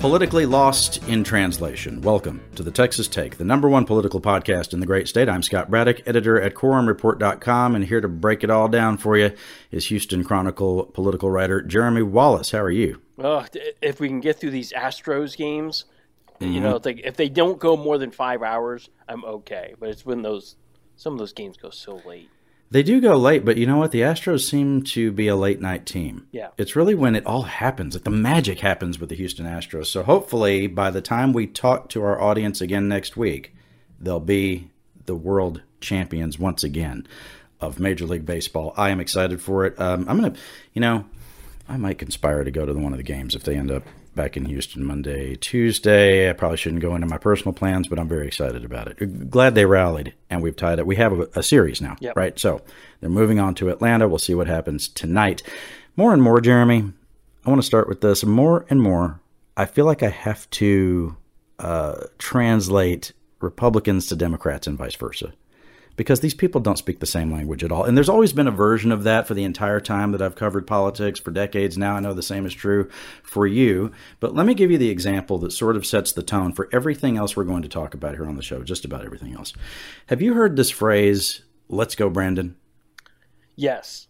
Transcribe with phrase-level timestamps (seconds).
[0.00, 2.00] Politically Lost in Translation.
[2.00, 5.28] Welcome to the Texas Take, the number one political podcast in the great state.
[5.28, 9.30] I'm Scott Braddock, editor at quorumreport.com, and here to break it all down for you
[9.70, 12.50] is Houston Chronicle political writer Jeremy Wallace.
[12.50, 13.00] How are you?
[13.18, 13.46] Oh,
[13.80, 15.84] if we can get through these Astros games,
[16.40, 16.52] mm-hmm.
[16.52, 19.74] you know, if they, if they don't go more than five hours, I'm okay.
[19.78, 20.56] But it's when those
[21.00, 22.28] some of those games go so late.
[22.70, 23.90] They do go late, but you know what?
[23.90, 26.28] The Astros seem to be a late night team.
[26.30, 26.48] Yeah.
[26.58, 29.86] It's really when it all happens, like the magic happens with the Houston Astros.
[29.86, 33.56] So hopefully by the time we talk to our audience again next week,
[33.98, 34.68] they'll be
[35.06, 37.08] the world champions once again
[37.62, 38.74] of Major League Baseball.
[38.76, 39.80] I am excited for it.
[39.80, 40.40] Um, I'm going to,
[40.74, 41.06] you know,
[41.66, 44.36] I might conspire to go to one of the games if they end up back
[44.36, 46.28] in Houston Monday, Tuesday.
[46.28, 49.30] I probably shouldn't go into my personal plans, but I'm very excited about it.
[49.30, 50.86] Glad they rallied and we've tied it.
[50.86, 52.16] We have a, a series now, yep.
[52.16, 52.38] right?
[52.38, 52.62] So
[53.00, 54.08] they're moving on to Atlanta.
[54.08, 55.42] We'll see what happens tonight.
[55.96, 56.92] More and more, Jeremy,
[57.44, 58.24] I want to start with this.
[58.24, 59.20] More and more,
[59.56, 61.16] I feel like I have to
[61.58, 65.32] uh, translate Republicans to Democrats and vice versa
[66.00, 67.84] because these people don't speak the same language at all.
[67.84, 70.66] And there's always been a version of that for the entire time that I've covered
[70.66, 71.94] politics for decades now.
[71.94, 72.88] I know the same is true
[73.22, 73.92] for you.
[74.18, 77.18] But let me give you the example that sort of sets the tone for everything
[77.18, 79.52] else we're going to talk about here on the show, just about everything else.
[80.06, 82.56] Have you heard this phrase, let's go, Brandon?
[83.54, 84.08] Yes.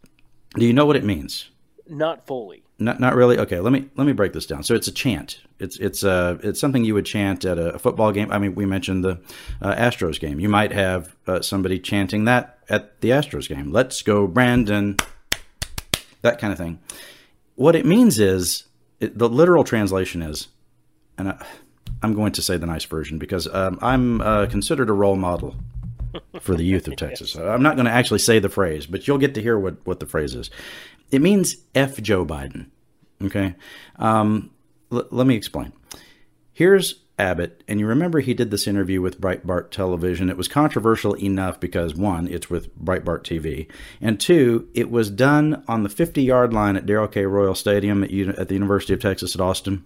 [0.54, 1.50] Do you know what it means?
[1.88, 2.62] Not fully.
[2.80, 3.38] Not not really.
[3.38, 4.62] Okay, let me let me break this down.
[4.62, 5.40] So it's a chant.
[5.58, 8.32] It's it's uh it's something you would chant at a, football game.
[8.32, 9.20] I mean, we mentioned the
[9.60, 10.40] uh, Astros game.
[10.40, 13.70] You might have uh, somebody chanting that at the Astros game.
[13.70, 14.96] Let's go, Brandon.
[16.22, 16.80] That kind of thing.
[17.54, 18.64] What it means is
[18.98, 20.48] it, the literal translation is,
[21.18, 21.46] and I,
[22.02, 25.54] am going to say the nice version because um, I'm uh, considered a role model
[26.40, 27.34] for the youth of Texas.
[27.34, 27.44] yes.
[27.44, 30.00] I'm not going to actually say the phrase, but you'll get to hear what, what
[30.00, 30.50] the phrase is.
[31.10, 32.66] It means F Joe Biden.
[33.22, 33.54] Okay.
[33.96, 34.50] Um,
[34.92, 35.72] l- let me explain.
[36.52, 40.30] Here's Abbott, and you remember he did this interview with Breitbart Television.
[40.30, 43.70] It was controversial enough because one, it's with Breitbart TV,
[44.00, 47.26] and two, it was done on the 50 yard line at Darrell K.
[47.26, 49.84] Royal Stadium at, at the University of Texas at Austin.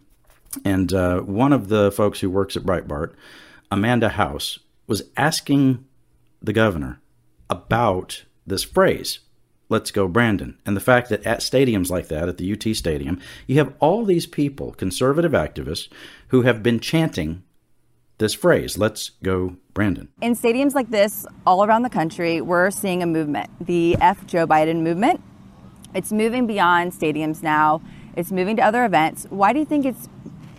[0.64, 3.14] And uh, one of the folks who works at Breitbart,
[3.70, 5.84] Amanda House, was asking
[6.40, 7.00] the governor
[7.50, 9.18] about this phrase
[9.68, 10.58] let's go Brandon.
[10.66, 14.04] And the fact that at stadiums like that, at the UT Stadium, you have all
[14.04, 15.88] these people, conservative activists,
[16.28, 17.42] who have been chanting
[18.18, 20.08] this phrase, let's go Brandon.
[20.22, 24.46] In stadiums like this all around the country, we're seeing a movement, the F Joe
[24.46, 25.20] Biden movement.
[25.94, 27.82] It's moving beyond stadiums now,
[28.16, 29.26] it's moving to other events.
[29.30, 30.08] Why do you think it's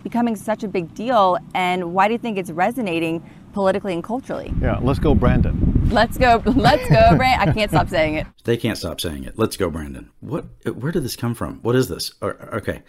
[0.02, 3.22] becoming such a big deal, and why do you think it's resonating
[3.56, 4.52] politically and culturally.
[4.60, 5.75] Yeah, let's go, Brandon.
[5.90, 7.48] Let's go, let's go, Brandon.
[7.48, 8.26] I can't stop saying it.
[8.44, 9.38] They can't stop saying it.
[9.38, 10.10] Let's go, Brandon.
[10.20, 10.46] What?
[10.64, 11.60] Where did this come from?
[11.62, 12.12] What is this?
[12.22, 12.82] Okay,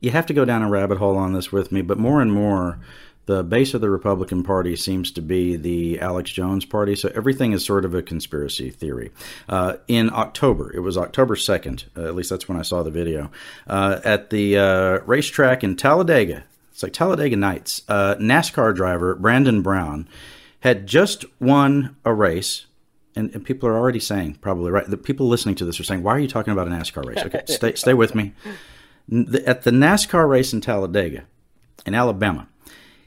[0.00, 2.32] you have to go down a rabbit hole on this with me, but more and
[2.32, 2.78] more.
[3.26, 7.52] The base of the Republican Party seems to be the Alex Jones Party, so everything
[7.52, 9.12] is sort of a conspiracy theory.
[9.48, 12.90] Uh, in October, it was October 2nd, uh, at least that's when I saw the
[12.90, 13.30] video,
[13.68, 16.42] uh, at the uh, racetrack in Talladega,
[16.72, 17.82] it's like Talladega Nights.
[17.86, 20.08] Uh, NASCAR driver Brandon Brown
[20.62, 22.66] had just won a race,
[23.16, 24.88] and, and, people are already saying, probably right.
[24.88, 27.18] The people listening to this are saying, "Why are you talking about a NASCAR race?"
[27.18, 28.32] Okay, stay stay with me.
[29.44, 31.24] At the NASCAR race in Talladega,
[31.84, 32.48] in Alabama,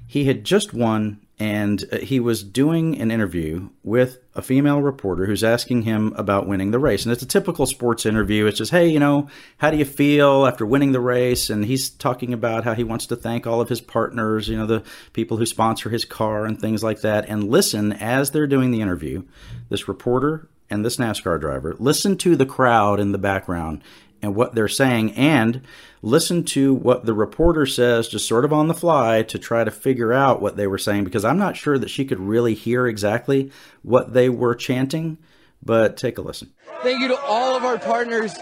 [0.05, 5.25] he had just won and uh, he was doing an interview with a female reporter
[5.25, 7.03] who's asking him about winning the race.
[7.03, 8.45] And it's a typical sports interview.
[8.45, 11.49] It's just, hey, you know, how do you feel after winning the race?
[11.49, 14.65] And he's talking about how he wants to thank all of his partners, you know,
[14.65, 17.27] the people who sponsor his car and things like that.
[17.27, 19.23] And listen as they're doing the interview,
[19.69, 23.81] this reporter and this NASCAR driver listen to the crowd in the background
[24.25, 25.61] and what they're saying and
[26.01, 29.71] listen to what the reporter says just sort of on the fly to try to
[29.71, 32.87] figure out what they were saying because I'm not sure that she could really hear
[32.87, 33.51] exactly
[33.83, 35.17] what they were chanting,
[35.63, 36.51] but take a listen.
[36.81, 38.35] Thank you to all of our partners.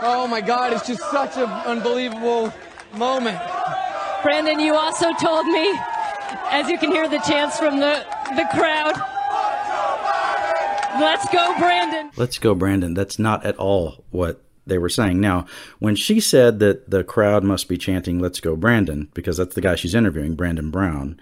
[0.00, 2.52] Oh my God, it's just such an unbelievable
[2.94, 3.40] moment.
[4.22, 5.74] Brandon, you also told me,
[6.50, 8.06] as you can hear the chants from the,
[8.36, 8.94] the crowd,
[11.00, 12.10] Let's go, Brandon.
[12.16, 12.94] Let's go, Brandon.
[12.94, 15.20] That's not at all what they were saying.
[15.20, 15.46] Now,
[15.78, 19.60] when she said that the crowd must be chanting, Let's go, Brandon, because that's the
[19.60, 21.20] guy she's interviewing, Brandon Brown,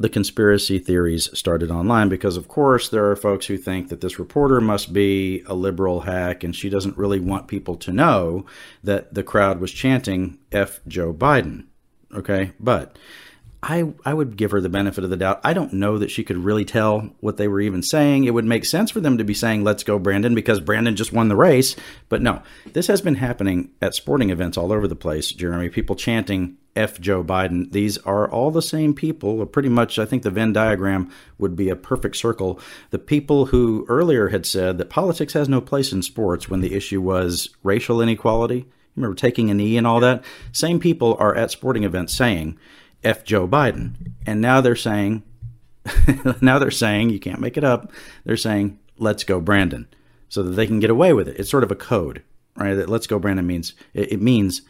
[0.00, 4.18] the conspiracy theories started online because, of course, there are folks who think that this
[4.18, 8.46] reporter must be a liberal hack and she doesn't really want people to know
[8.82, 10.80] that the crowd was chanting F.
[10.88, 11.66] Joe Biden.
[12.14, 12.52] Okay?
[12.58, 12.96] But
[13.62, 15.40] I, I would give her the benefit of the doubt.
[15.44, 18.24] I don't know that she could really tell what they were even saying.
[18.24, 21.12] It would make sense for them to be saying, let's go, Brandon, because Brandon just
[21.12, 21.76] won the race.
[22.08, 22.42] But no,
[22.72, 25.68] this has been happening at sporting events all over the place, Jeremy.
[25.68, 27.70] People chanting, F Joe Biden.
[27.70, 29.44] These are all the same people.
[29.44, 32.58] Pretty much, I think the Venn diagram would be a perfect circle.
[32.90, 36.74] The people who earlier had said that politics has no place in sports when the
[36.74, 38.66] issue was racial inequality.
[38.96, 40.24] Remember taking a knee and all that?
[40.52, 42.58] Same people are at sporting events saying,
[43.04, 44.12] F Joe Biden.
[44.26, 45.22] And now they're saying,
[46.40, 47.92] now they're saying, you can't make it up,
[48.24, 49.88] they're saying, let's go Brandon,
[50.28, 51.38] so that they can get away with it.
[51.38, 52.22] It's sort of a code,
[52.56, 52.74] right?
[52.74, 54.62] That let's go Brandon means, it means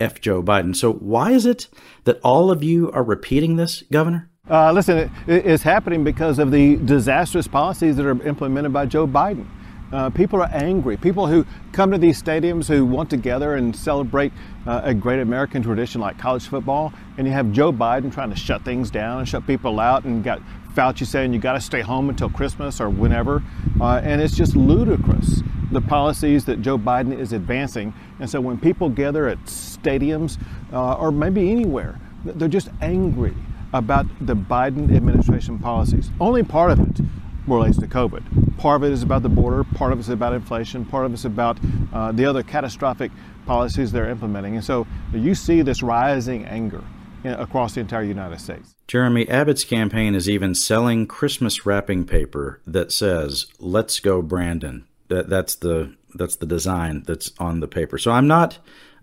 [0.00, 0.74] F Joe Biden.
[0.74, 1.68] So why is it
[2.04, 4.28] that all of you are repeating this, Governor?
[4.48, 9.06] Uh, listen, it, it's happening because of the disastrous policies that are implemented by Joe
[9.06, 9.46] Biden.
[9.92, 10.96] Uh, people are angry.
[10.96, 14.32] People who come to these stadiums who want to gather and celebrate
[14.66, 18.36] uh, a great American tradition like college football, and you have Joe Biden trying to
[18.36, 20.40] shut things down and shut people out, and got
[20.74, 23.42] Fauci saying you got to stay home until Christmas or whenever,
[23.80, 25.42] uh, and it's just ludicrous
[25.72, 27.92] the policies that Joe Biden is advancing.
[28.20, 30.38] And so when people gather at stadiums
[30.72, 33.34] uh, or maybe anywhere, they're just angry
[33.72, 36.10] about the Biden administration policies.
[36.20, 37.04] Only part of it
[37.46, 38.58] relates to COVID.
[38.58, 41.12] Part of it is about the border, part of it is about inflation, part of
[41.12, 41.58] it is about
[41.92, 43.10] uh, the other catastrophic
[43.46, 44.56] policies they're implementing.
[44.56, 46.82] And so you see this rising anger
[47.24, 48.74] across the entire United States.
[48.86, 54.86] Jeremy Abbott's campaign is even selling Christmas wrapping paper that says, Let's go, Brandon.
[55.08, 57.98] That, that's the that's the design that's on the paper.
[57.98, 58.58] So I'm not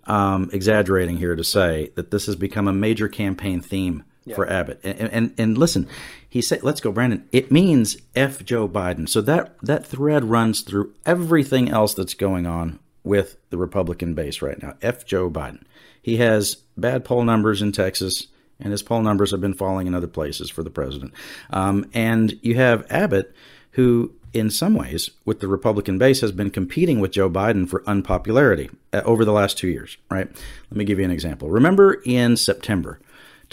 [0.06, 4.36] um, exaggerating here to say that this has become a major campaign theme yeah.
[4.36, 4.80] for Abbott.
[4.84, 5.88] And, and, and listen,
[6.28, 9.08] he said, "Let's go, Brandon." It means F Joe Biden.
[9.08, 14.42] So that that thread runs through everything else that's going on with the Republican base
[14.42, 14.76] right now.
[14.82, 15.64] F Joe Biden.
[16.02, 18.28] He has bad poll numbers in Texas,
[18.60, 21.14] and his poll numbers have been falling in other places for the president.
[21.50, 23.34] Um, and you have Abbott,
[23.72, 27.88] who in some ways, with the Republican base, has been competing with Joe Biden for
[27.88, 30.28] unpopularity uh, over the last two years, right?
[30.72, 31.50] Let me give you an example.
[31.50, 33.00] Remember in September,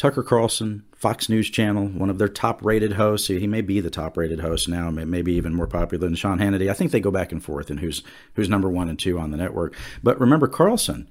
[0.01, 3.91] Tucker Carlson, Fox News Channel, one of their top rated hosts, he may be the
[3.91, 6.71] top rated host now, maybe even more popular than Sean Hannity.
[6.71, 8.03] I think they go back and forth in who's,
[8.33, 9.77] who's number one and two on the network.
[10.03, 11.07] But remember, Carlson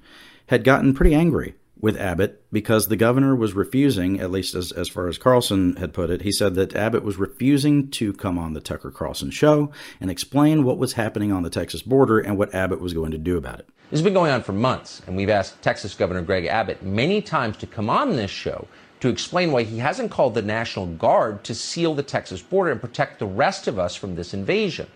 [0.48, 4.88] had gotten pretty angry with Abbott because the governor was refusing, at least as, as
[4.88, 8.54] far as Carlson had put it, he said that Abbott was refusing to come on
[8.54, 9.70] the Tucker Carlson show
[10.00, 13.18] and explain what was happening on the Texas border and what Abbott was going to
[13.18, 13.68] do about it.
[13.90, 17.20] This has been going on for months, and we've asked Texas Governor Greg Abbott many
[17.20, 18.68] times to come on this show
[19.00, 22.80] to explain why he hasn't called the National Guard to seal the Texas border and
[22.80, 24.86] protect the rest of us from this invasion.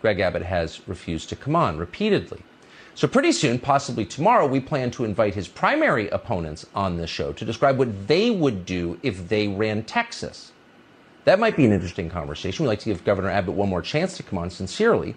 [0.00, 2.42] Greg Abbott has refused to come on repeatedly.
[2.96, 7.32] So, pretty soon, possibly tomorrow, we plan to invite his primary opponents on this show
[7.34, 10.50] to describe what they would do if they ran Texas.
[11.26, 12.64] That might be an interesting conversation.
[12.64, 15.14] We'd like to give Governor Abbott one more chance to come on sincerely.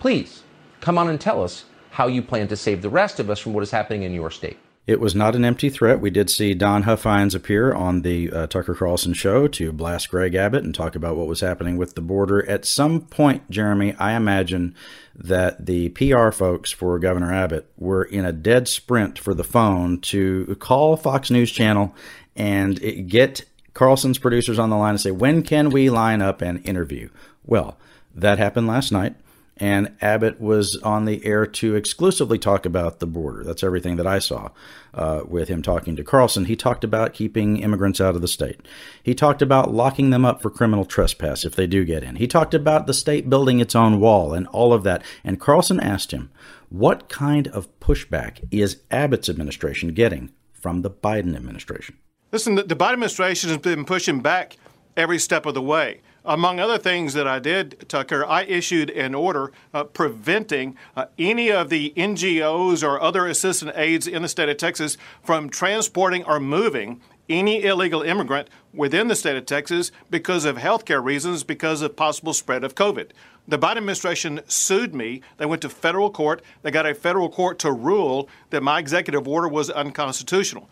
[0.00, 0.42] Please
[0.80, 3.52] come on and tell us how you plan to save the rest of us from
[3.52, 4.58] what is happening in your state.
[4.86, 6.00] It was not an empty threat.
[6.00, 10.34] We did see Don Huffines appear on the uh, Tucker Carlson show to blast Greg
[10.34, 12.48] Abbott and talk about what was happening with the border.
[12.48, 14.74] At some point, Jeremy, I imagine
[15.14, 20.00] that the PR folks for Governor Abbott were in a dead sprint for the phone
[20.00, 21.94] to call Fox News Channel
[22.34, 23.44] and get
[23.74, 27.10] Carlson's producers on the line and say, when can we line up an interview?
[27.44, 27.76] Well,
[28.14, 29.14] that happened last night
[29.60, 33.44] and Abbott was on the air to exclusively talk about the border.
[33.44, 34.48] That's everything that I saw
[34.94, 36.46] uh, with him talking to Carlson.
[36.46, 38.60] He talked about keeping immigrants out of the state.
[39.02, 42.16] He talked about locking them up for criminal trespass if they do get in.
[42.16, 45.02] He talked about the state building its own wall and all of that.
[45.22, 46.30] And Carlson asked him,
[46.70, 51.98] what kind of pushback is Abbott's administration getting from the Biden administration?
[52.32, 54.56] Listen, the Biden administration has been pushing back
[54.96, 56.00] every step of the way.
[56.24, 61.50] Among other things that I did, Tucker, I issued an order uh, preventing uh, any
[61.50, 66.38] of the NGOs or other assistant aides in the state of Texas from transporting or
[66.38, 67.00] moving
[67.30, 71.96] any illegal immigrant within the state of Texas because of health care reasons, because of
[71.96, 73.12] possible spread of COVID.
[73.48, 75.22] The Biden administration sued me.
[75.38, 76.42] They went to federal court.
[76.62, 80.68] They got a federal court to rule that my executive order was unconstitutional.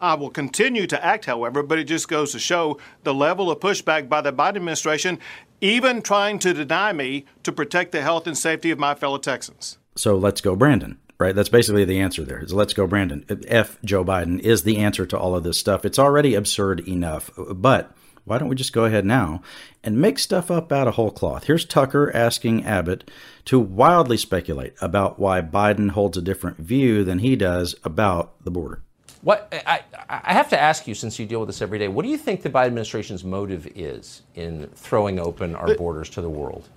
[0.00, 3.60] I will continue to act, however, but it just goes to show the level of
[3.60, 5.18] pushback by the Biden administration,
[5.60, 9.78] even trying to deny me to protect the health and safety of my fellow Texans.
[9.96, 10.98] So let's go, Brandon.
[11.18, 11.34] Right?
[11.34, 12.42] That's basically the answer there.
[12.42, 13.26] Is let's go, Brandon.
[13.46, 15.84] F Joe Biden is the answer to all of this stuff.
[15.84, 17.30] It's already absurd enough.
[17.36, 19.42] But why don't we just go ahead now
[19.84, 21.44] and make stuff up out of whole cloth?
[21.44, 23.10] Here's Tucker asking Abbott
[23.44, 28.50] to wildly speculate about why Biden holds a different view than he does about the
[28.50, 28.82] border.
[29.22, 32.04] What I, I have to ask you, since you deal with this every day, what
[32.04, 36.30] do you think the Biden administration's motive is in throwing open our borders to the
[36.30, 36.68] world?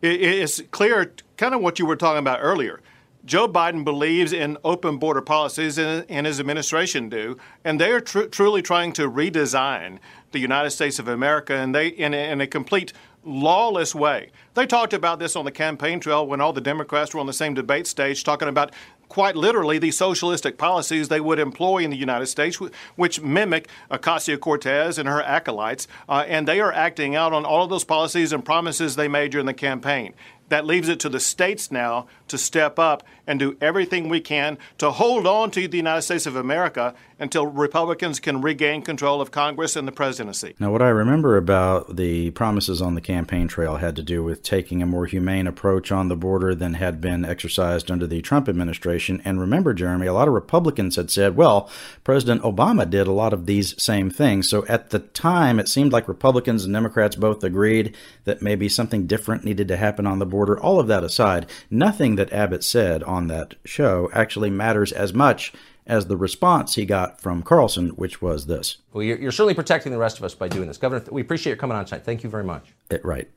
[0.00, 2.80] It's clear, kind of what you were talking about earlier.
[3.24, 8.00] Joe Biden believes in open border policies, and, and his administration do, and they are
[8.00, 9.98] tr- truly trying to redesign
[10.32, 12.92] the United States of America, and they in a, in a complete
[13.24, 14.30] lawless way.
[14.52, 17.32] They talked about this on the campaign trail when all the Democrats were on the
[17.32, 18.72] same debate stage, talking about
[19.08, 22.58] quite literally the socialistic policies they would employ in the United States,
[22.96, 27.64] which mimic Ocasio Cortez and her acolytes, uh, and they are acting out on all
[27.64, 30.14] of those policies and promises they made during the campaign.
[30.48, 34.58] That leaves it to the states now to step up and do everything we can
[34.78, 39.30] to hold on to the United States of America until Republicans can regain control of
[39.30, 40.54] Congress and the presidency.
[40.58, 44.42] Now, what I remember about the promises on the campaign trail had to do with
[44.42, 48.48] taking a more humane approach on the border than had been exercised under the Trump
[48.48, 49.22] administration.
[49.24, 51.70] And remember, Jeremy, a lot of Republicans had said, well,
[52.02, 54.48] President Obama did a lot of these same things.
[54.48, 59.06] So at the time, it seemed like Republicans and Democrats both agreed that maybe something
[59.06, 60.58] different needed to happen on the border.
[60.58, 65.52] All of that aside, nothing that Abbott said that show actually matters as much
[65.86, 68.78] as the response he got from Carlson, which was this.
[68.92, 71.04] Well, you're, you're certainly protecting the rest of us by doing this, Governor.
[71.10, 72.04] We appreciate your coming on tonight.
[72.04, 72.72] Thank you very much.
[72.90, 73.28] It, right,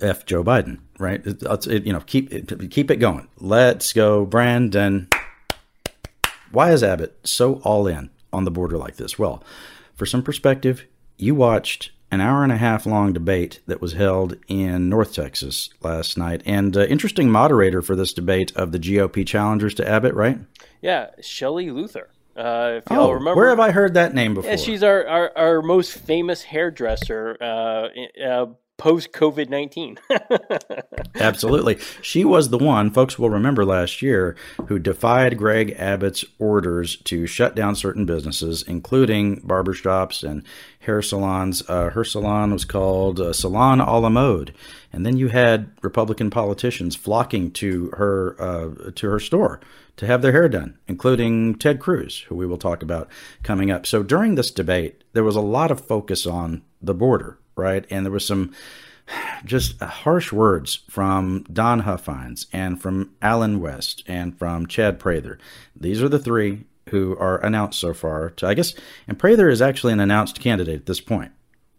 [0.00, 0.24] F.
[0.24, 0.78] Joe Biden.
[0.98, 3.28] Right, it, it, you know, keep keep it going.
[3.38, 5.08] Let's go, Brandon.
[6.52, 9.18] Why is Abbott so all in on the border like this?
[9.18, 9.44] Well,
[9.94, 10.86] for some perspective,
[11.18, 15.70] you watched an hour and a half long debate that was held in North Texas
[15.80, 16.42] last night.
[16.44, 20.38] And uh, interesting moderator for this debate of the GOP challengers to Abbott, right?
[20.80, 22.10] Yeah, Shelley Luther.
[22.36, 24.50] Uh, if y'all oh, remember, where have I heard that name before?
[24.50, 27.88] Yeah, she's our, our, our most famous hairdresser uh,
[28.24, 28.46] uh,
[28.80, 29.98] post COVID 19.
[31.16, 31.78] Absolutely.
[32.00, 34.36] She was the one, folks will remember last year,
[34.68, 40.42] who defied Greg Abbott's orders to shut down certain businesses, including barbershops and
[40.80, 41.62] hair salons.
[41.68, 44.54] Uh, her salon was called uh, Salon a la Mode.
[44.92, 49.60] And then you had Republican politicians flocking to her uh, to her store
[49.96, 53.08] to have their hair done, including Ted Cruz, who we will talk about
[53.42, 53.86] coming up.
[53.86, 57.84] So during this debate, there was a lot of focus on the border right?
[57.90, 58.52] And there was some
[59.44, 65.38] just harsh words from Don Huffines and from Allen West and from Chad Prather.
[65.76, 68.30] These are the three who are announced so far.
[68.30, 68.74] To, I guess,
[69.06, 71.32] and Prather is actually an announced candidate at this point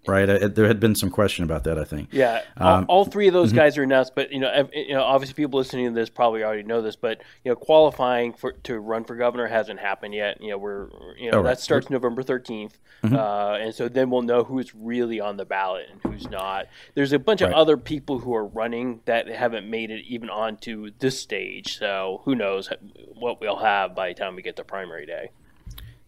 [0.08, 0.30] right?
[0.30, 2.10] Uh, there had been some question about that, I think.
[2.12, 3.58] Yeah, um, all, all, three of those mm-hmm.
[3.58, 6.64] guys are announced, but you know, you know, obviously people listening to this probably already
[6.64, 10.42] know this, but you know, qualifying for to run for governor hasn't happened yet.
[10.42, 11.60] You know, we're you know oh, that right.
[11.60, 13.16] starts November 13th mm-hmm.
[13.16, 16.68] uh, and so then we'll know who's really on the ballot and who's not.
[16.94, 17.52] There's a bunch right.
[17.52, 22.22] of other people who are running that haven't made it even onto this stage, so
[22.26, 22.70] who knows
[23.14, 25.32] what we'll have by the time we get to primary day.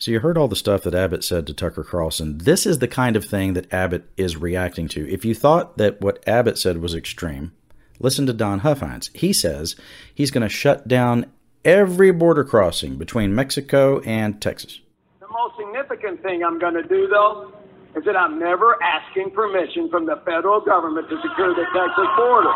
[0.04, 2.40] So you heard all the stuff that Abbott said to Tucker Carlson.
[2.40, 5.10] This is the kind of thing that Abbott is reacting to.
[5.10, 7.54] If you thought that what Abbott said was extreme,
[8.02, 9.10] listen to Don Huffines.
[9.14, 9.78] He says
[10.14, 11.28] he's going to shut down
[11.64, 14.82] every border crossing between Mexico and Texas.
[15.22, 17.54] The most significant thing I'm going to do, though,
[17.96, 22.52] is that I'm never asking permission from the federal government to secure the Texas border.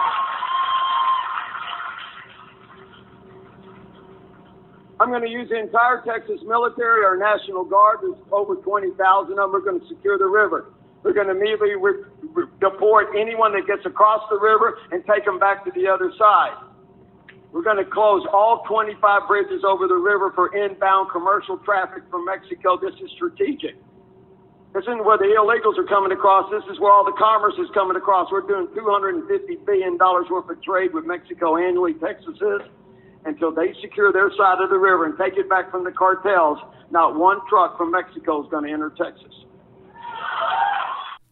[5.00, 8.00] I'm going to use the entire Texas military, our National Guard.
[8.02, 9.52] There's over 20,000 of them.
[9.52, 10.74] We're going to secure the river.
[11.04, 15.24] We're going to immediately re- re- deport anyone that gets across the river and take
[15.26, 16.58] them back to the other side.
[17.54, 22.26] We're going to close all 25 bridges over the river for inbound commercial traffic from
[22.26, 22.78] Mexico.
[22.78, 23.78] This is strategic.
[24.74, 26.52] This isn't where the illegals are coming across.
[26.52, 28.30] This is where all the commerce is coming across.
[28.32, 31.94] We're doing $250 billion worth of trade with Mexico annually.
[31.94, 32.62] Texas is
[33.28, 36.58] until they secure their side of the river and take it back from the cartels,
[36.90, 39.34] not one truck from Mexico is going to enter Texas.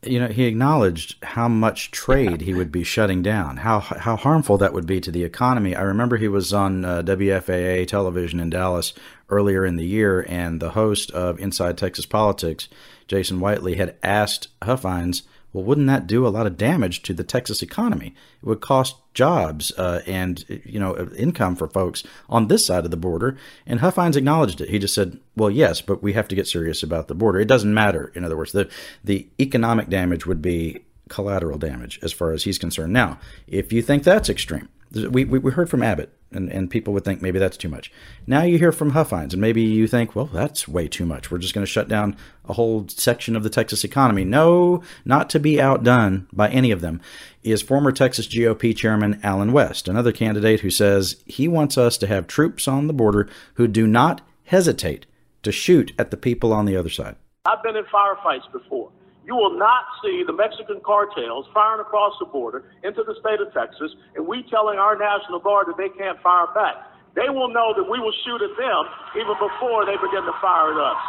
[0.04, 4.56] You know, he acknowledged how much trade he would be shutting down, how how harmful
[4.60, 5.76] that would be to the economy.
[5.76, 8.94] I remember he was on uh, WFAA television in Dallas
[9.30, 12.70] earlier in the year, and the host of Inside Texas Politics,
[13.08, 15.24] Jason Whiteley, had asked Huffines–
[15.56, 18.14] well, wouldn't that do a lot of damage to the Texas economy?
[18.44, 22.92] It would cost jobs uh, and you know income for folks on this side of
[22.92, 23.38] the border.
[23.66, 24.68] And Huffines acknowledged it.
[24.68, 27.40] He just said, "Well, yes, but we have to get serious about the border.
[27.40, 28.12] It doesn't matter.
[28.16, 28.70] In other words, the
[29.02, 32.92] the economic damage would be collateral damage as far as he's concerned.
[32.92, 36.94] Now, if you think that's extreme, we, we, we heard from Abbott and, and people
[36.94, 37.92] would think maybe that's too much.
[38.28, 41.32] Now you hear from Huffines, and maybe you think, well, that's way too much.
[41.32, 42.16] We're just going to shut down
[42.48, 44.26] a whole section of the Texas economy.
[44.26, 47.02] No, not to be outdone by any of them
[47.44, 52.08] is former Texas GOP Chairman Allen West, another candidate who says he wants us to
[52.08, 55.06] have troops on the border who do not hesitate
[55.44, 57.16] to shoot at the people on the other side.
[57.46, 58.92] I've been in firefights before.
[59.26, 63.52] You will not see the Mexican cartels firing across the border into the state of
[63.54, 66.76] Texas, and we telling our National Guard that they can't fire back.
[67.16, 68.82] They will know that we will shoot at them
[69.16, 71.02] even before they begin to fire at us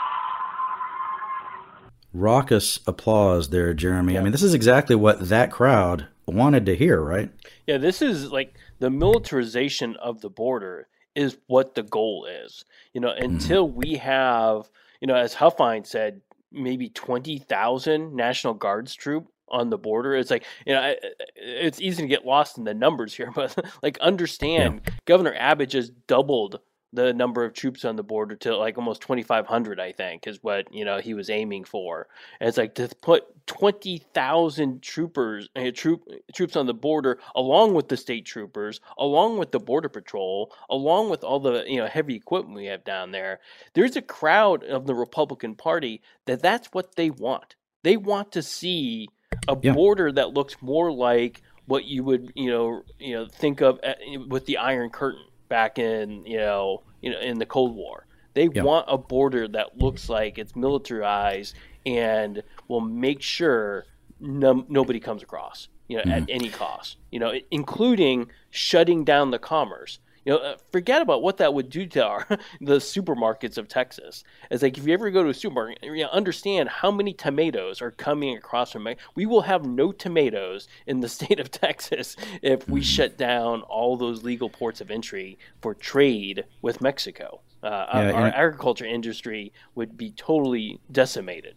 [2.17, 4.15] raucous applause there, Jeremy.
[4.15, 4.21] Yeah.
[4.21, 7.31] I mean, this is exactly what that crowd wanted to hear, right?
[7.67, 12.65] Yeah, this is like the militarization of the border is what the goal is.
[12.93, 13.25] You know, mm-hmm.
[13.25, 13.79] until mm-hmm.
[13.79, 14.71] we have,
[15.01, 16.21] you know, as Huffine said,
[16.53, 20.15] maybe 20,000 National Guards troop on the border.
[20.15, 20.95] It's like, you know,
[21.37, 24.93] it's easy to get lost in the numbers here, but like understand yeah.
[25.05, 26.61] Governor Abbott just doubled
[26.93, 30.73] the number of troops on the border to like almost 2500 i think is what
[30.73, 32.07] you know he was aiming for.
[32.41, 37.89] And it's like to put 20,000 troopers uh, troop troops on the border along with
[37.89, 42.17] the state troopers along with the border patrol along with all the you know heavy
[42.17, 43.41] equipment we have down there
[43.75, 47.57] there's a crowd of the republican party that that's what they want.
[47.83, 49.09] They want to see
[49.49, 49.73] a yeah.
[49.73, 53.95] border that looks more like what you would you know you know think of uh,
[54.29, 58.07] with the iron curtain back in you know you know in the Cold War.
[58.35, 61.55] They want a border that looks like it's militarized
[61.87, 63.87] and will make sure
[64.21, 66.25] no, nobody comes across, you know, mm-hmm.
[66.25, 66.99] at any cost.
[67.11, 70.01] You know, including shutting down the commerce.
[70.27, 72.27] You know, uh, forget about what that would do to our
[72.61, 74.25] the supermarkets of Texas.
[74.51, 77.81] It's like if you ever go to a supermarket, you know, understand how many tomatoes
[77.81, 79.13] are coming across from Mexico.
[79.15, 82.85] We will have no tomatoes in the state of Texas if we mm-hmm.
[82.85, 87.41] shut down all those legal ports of entry for trade with Mexico.
[87.63, 91.55] Uh, yeah, our, our agriculture industry would be totally decimated.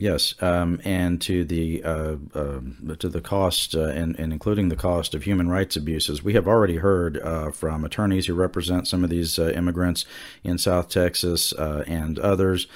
[0.00, 2.60] Yes, um, and to the uh, uh,
[3.00, 6.46] to the cost uh, and, and including the cost of human rights abuses, we have
[6.46, 10.04] already heard uh, from attorneys who represent some of these uh, immigrants
[10.44, 12.68] in South Texas uh, and others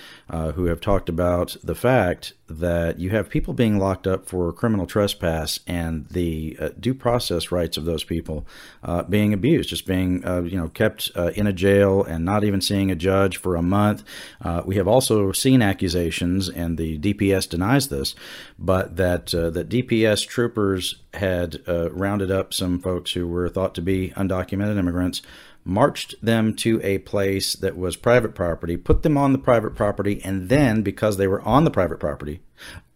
[0.54, 4.86] who have talked about the fact that you have people being locked up for criminal
[4.86, 8.46] trespass and the uh, due process rights of those people
[8.82, 12.44] uh, being abused, just being uh, you know kept uh, in a jail and not
[12.44, 14.02] even seeing a judge for a month.
[14.40, 18.14] Uh, we have also seen accusations, and the DPS denies this,
[18.58, 23.82] but that uh, that DPS troopers had rounded up some folks who were thought to
[23.82, 25.20] be undocumented immigrants
[25.64, 30.20] marched them to a place that was private property, put them on the private property,
[30.24, 32.40] and then, because they were on the private property,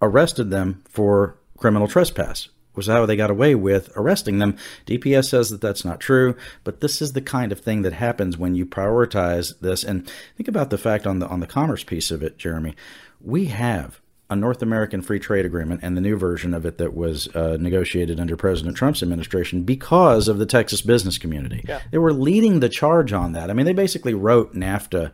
[0.03, 2.49] arrested them for criminal trespass.
[2.75, 4.59] Was how they got away with arresting them.
[4.85, 8.37] DPS says that that's not true, but this is the kind of thing that happens
[8.37, 9.83] when you prioritize this.
[9.83, 12.77] And think about the fact on the on the commerce piece of it, Jeremy.
[13.19, 16.95] We have a North American Free Trade Agreement and the new version of it that
[16.95, 21.65] was uh, negotiated under President Trump's administration because of the Texas business community.
[21.67, 21.81] Yeah.
[21.93, 23.51] They were leading the charge on that.
[23.51, 25.13] I mean, they basically wrote NAFTA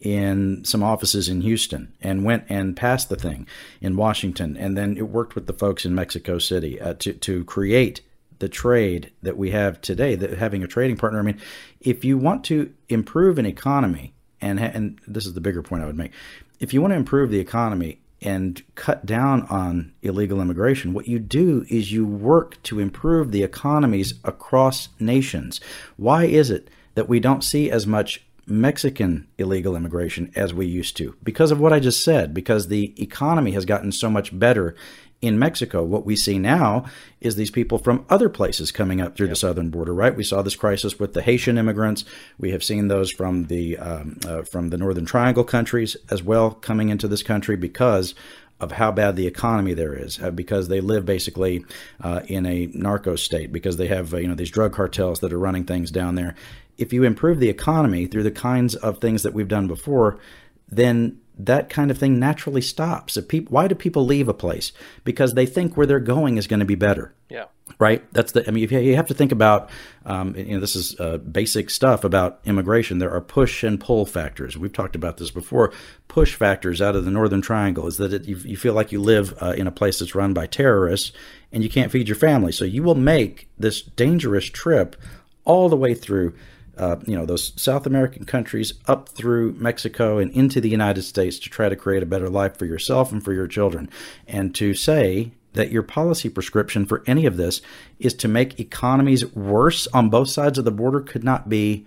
[0.00, 3.46] in some offices in Houston and went and passed the thing
[3.80, 4.56] in Washington.
[4.56, 8.00] And then it worked with the folks in Mexico City uh, to, to create
[8.38, 11.18] the trade that we have today, that having a trading partner.
[11.18, 11.40] I mean,
[11.80, 15.86] if you want to improve an economy, and, and this is the bigger point I
[15.86, 16.12] would make,
[16.60, 21.18] if you want to improve the economy, and cut down on illegal immigration, what you
[21.18, 25.60] do is you work to improve the economies across nations.
[25.96, 30.96] Why is it that we don't see as much Mexican illegal immigration as we used
[30.96, 31.14] to?
[31.22, 34.74] Because of what I just said, because the economy has gotten so much better
[35.20, 35.82] in Mexico.
[35.82, 36.84] What we see now
[37.20, 39.32] is these people from other places coming up through yep.
[39.32, 39.94] the southern border.
[39.94, 40.14] Right?
[40.14, 42.04] We saw this crisis with the Haitian immigrants.
[42.38, 46.50] We have seen those from the um, uh, from the Northern Triangle countries as well
[46.50, 48.14] coming into this country because
[48.60, 51.64] of how bad the economy there is, uh, because they live basically
[52.00, 55.32] uh, in a narco state, because they have uh, you know these drug cartels that
[55.32, 56.34] are running things down there.
[56.76, 60.18] If you improve the economy through the kinds of things that we've done before,
[60.68, 63.18] then that kind of thing naturally stops.
[63.28, 64.72] People, why do people leave a place?
[65.02, 67.14] Because they think where they're going is going to be better.
[67.28, 67.46] Yeah.
[67.78, 68.04] Right.
[68.12, 68.46] That's the.
[68.46, 69.70] I mean, you have to think about.
[70.04, 72.98] Um, you know, this is uh, basic stuff about immigration.
[72.98, 74.56] There are push and pull factors.
[74.56, 75.72] We've talked about this before.
[76.06, 79.00] Push factors out of the Northern Triangle is that it, you, you, feel like you
[79.00, 81.12] live uh, in a place that's run by terrorists
[81.52, 84.94] and you can't feed your family, so you will make this dangerous trip
[85.44, 86.34] all the way through
[86.76, 91.38] uh, you know, those South American countries up through Mexico and into the United States
[91.40, 93.88] to try to create a better life for yourself and for your children.
[94.26, 97.60] And to say that your policy prescription for any of this
[97.98, 101.86] is to make economies worse on both sides of the border could not be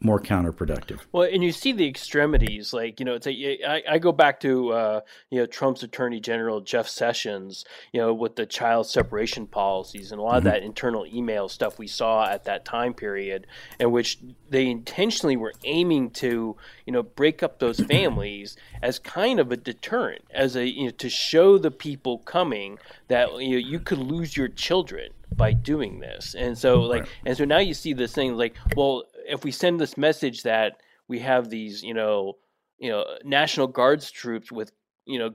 [0.00, 1.00] more counterproductive.
[1.10, 4.40] Well, and you see the extremities, like you know, it's a, I, I go back
[4.40, 9.46] to uh, you know Trump's Attorney General Jeff Sessions, you know, with the child separation
[9.46, 10.38] policies and a lot mm-hmm.
[10.38, 13.46] of that internal email stuff we saw at that time period,
[13.80, 16.56] in which they intentionally were aiming to
[16.86, 20.90] you know break up those families as kind of a deterrent, as a you know
[20.90, 26.00] to show the people coming that you know you could lose your children by doing
[26.00, 27.10] this, and so like right.
[27.26, 30.80] and so now you see this thing like well if we send this message that
[31.06, 32.34] we have these, you know,
[32.78, 34.72] you know, National Guards troops with,
[35.04, 35.30] you know,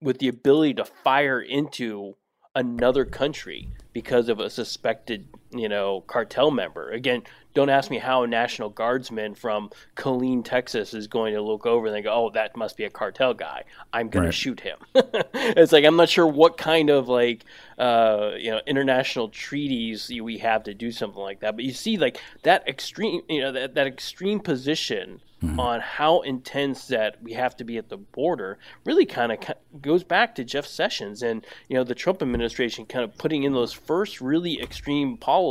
[0.00, 2.16] with the ability to fire into
[2.54, 6.90] another country because of a suspected, you know, cartel member.
[6.90, 7.22] Again,
[7.54, 11.86] don't ask me how a National Guardsman from Killeen, Texas is going to look over
[11.86, 13.64] and they go, oh, that must be a cartel guy.
[13.92, 14.32] I'm going right.
[14.32, 14.78] to shoot him.
[14.94, 17.44] it's like, I'm not sure what kind of like,
[17.78, 21.56] uh, you know, international treaties we have to do something like that.
[21.56, 25.58] But you see like that extreme, you know, that, that extreme position mm-hmm.
[25.58, 29.38] on how intense that we have to be at the border really kind of
[29.80, 33.52] goes back to Jeff Sessions and you know the Trump administration kind of putting in
[33.52, 35.41] those first really extreme policies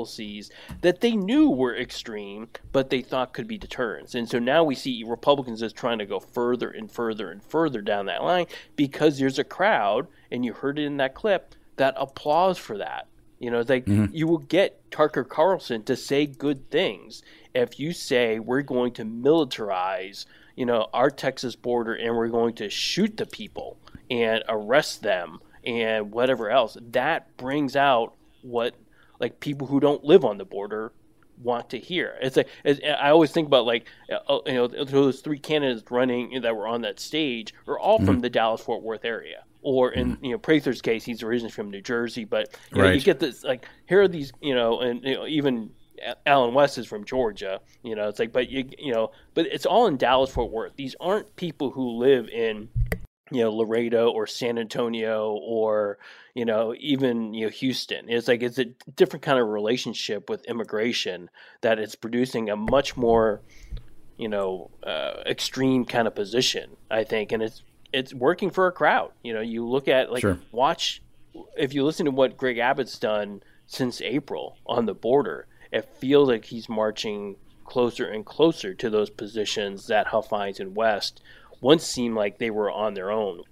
[0.82, 4.15] that they knew were extreme but they thought could be deterrents.
[4.15, 7.82] And so now we see Republicans as trying to go further and further and further
[7.82, 11.93] down that line because there's a crowd and you heard it in that clip that
[11.97, 13.08] applause for that.
[13.39, 14.13] You know, like mm-hmm.
[14.13, 17.23] you will get Tucker Carlson to say good things
[17.56, 20.25] if you say we're going to militarize,
[20.56, 23.77] you know, our Texas border and we're going to shoot the people
[24.10, 28.75] and arrest them and whatever else, that brings out what
[29.21, 30.91] like people who don't live on the border
[31.41, 32.17] want to hear.
[32.21, 36.41] It's like it's, I always think about like uh, you know those three candidates running
[36.41, 38.07] that were on that stage are all mm-hmm.
[38.07, 39.43] from the Dallas Fort Worth area.
[39.63, 40.25] Or in mm-hmm.
[40.25, 42.88] you know Prather's case, he's originally from New Jersey, but you, right.
[42.89, 45.69] know, you get this like here are these you know and you know, even
[46.25, 47.62] Allen West is from Georgia.
[47.84, 50.75] You know, it's like, but you, you know, but it's all in Dallas Fort Worth.
[50.75, 52.69] These aren't people who live in,
[53.31, 55.97] you know, Laredo or San Antonio or
[56.35, 58.09] you know even you know Houston.
[58.09, 58.65] It's like it's a
[58.95, 61.29] different kind of relationship with immigration
[61.61, 63.41] that it's producing a much more,
[64.17, 66.77] you know, uh, extreme kind of position.
[66.89, 67.63] I think, and it's
[67.93, 69.11] it's working for a crowd.
[69.23, 70.39] You know, you look at like sure.
[70.51, 71.01] watch
[71.57, 76.27] if you listen to what Greg Abbott's done since April on the border it feels
[76.27, 81.21] like he's marching closer and closer to those positions that Huffines and West
[81.62, 83.43] once seemed like they were on their own,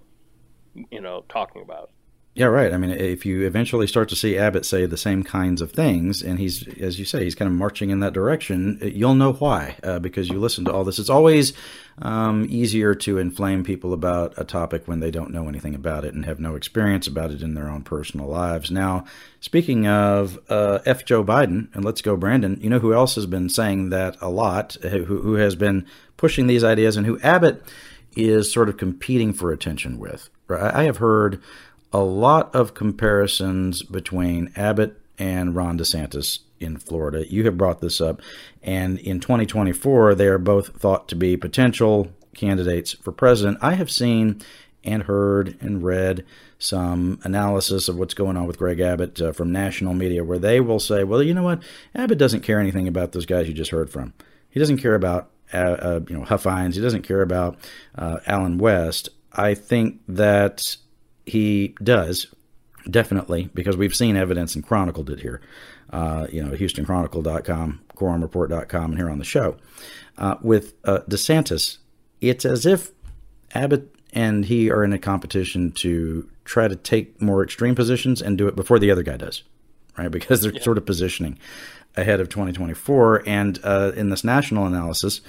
[0.90, 1.90] you know, talking about.
[2.32, 2.72] Yeah, right.
[2.72, 6.22] I mean, if you eventually start to see Abbott say the same kinds of things,
[6.22, 9.76] and he's, as you say, he's kind of marching in that direction, you'll know why
[9.82, 11.00] uh, because you listen to all this.
[11.00, 11.52] It's always
[12.00, 16.14] um, easier to inflame people about a topic when they don't know anything about it
[16.14, 18.70] and have no experience about it in their own personal lives.
[18.70, 19.04] Now,
[19.40, 21.04] speaking of uh, F.
[21.04, 24.30] Joe Biden, and let's go, Brandon, you know who else has been saying that a
[24.30, 25.84] lot, who, who has been
[26.16, 27.64] pushing these ideas, and who Abbott
[28.16, 30.28] is sort of competing for attention with?
[30.50, 31.40] I have heard
[31.92, 37.30] a lot of comparisons between Abbott and Ron DeSantis in Florida.
[37.30, 38.20] You have brought this up.
[38.62, 43.58] And in 2024, they are both thought to be potential candidates for president.
[43.60, 44.40] I have seen
[44.84, 46.24] and heard and read
[46.58, 50.60] some analysis of what's going on with Greg Abbott uh, from national media where they
[50.60, 51.62] will say, well, you know what?
[51.94, 54.12] Abbott doesn't care anything about those guys you just heard from.
[54.48, 56.74] He doesn't care about uh, uh, you know Huffines.
[56.74, 57.58] He doesn't care about
[57.96, 59.08] uh, Allen West.
[59.32, 60.76] I think that
[61.26, 62.26] he does
[62.88, 65.40] definitely because we've seen evidence and chronicled it here.
[65.92, 69.56] Uh, you know, HoustonChronicle.com, QuorumReport.com, and here on the show.
[70.16, 71.78] Uh, with uh, DeSantis,
[72.20, 72.92] it's as if
[73.54, 78.38] Abbott and he are in a competition to try to take more extreme positions and
[78.38, 79.42] do it before the other guy does,
[79.96, 80.10] right?
[80.10, 80.62] Because they're yeah.
[80.62, 81.38] sort of positioning
[81.96, 83.22] ahead of 2024.
[83.26, 85.20] And uh, in this national analysis,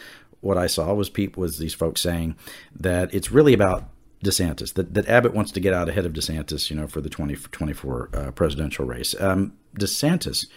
[0.41, 2.35] what I saw was people was these folks saying
[2.75, 3.85] that it's really about
[4.23, 7.09] DeSantis, that, that Abbott wants to get out ahead of DeSantis, you know, for the
[7.09, 9.19] 2024 uh, presidential race.
[9.19, 10.47] Um, DeSantis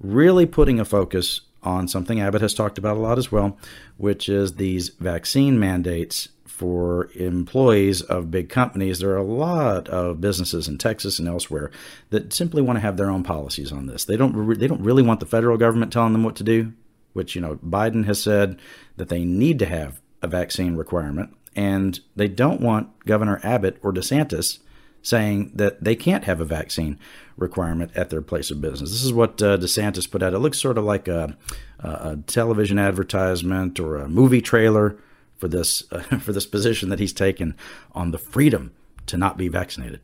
[0.00, 3.56] really putting a focus on something Abbott has talked about a lot as well,
[3.96, 8.98] which is these vaccine mandates for employees of big companies.
[8.98, 11.70] There are a lot of businesses in Texas and elsewhere
[12.10, 14.04] that simply want to have their own policies on this.
[14.04, 14.36] They don't.
[14.36, 16.72] Re- they don't really want the federal government telling them what to do.
[17.14, 18.58] Which you know, Biden has said
[18.96, 23.92] that they need to have a vaccine requirement and they don't want Governor Abbott or
[23.92, 24.58] DeSantis
[25.02, 26.98] saying that they can't have a vaccine
[27.36, 28.90] requirement at their place of business.
[28.90, 30.32] This is what uh, DeSantis put out.
[30.32, 31.36] It looks sort of like a,
[31.80, 34.96] a, television advertisement or a movie trailer
[35.42, 37.56] for this uh, for this position that he's taken
[37.96, 38.72] on the freedom
[39.06, 39.98] to not be vaccinated.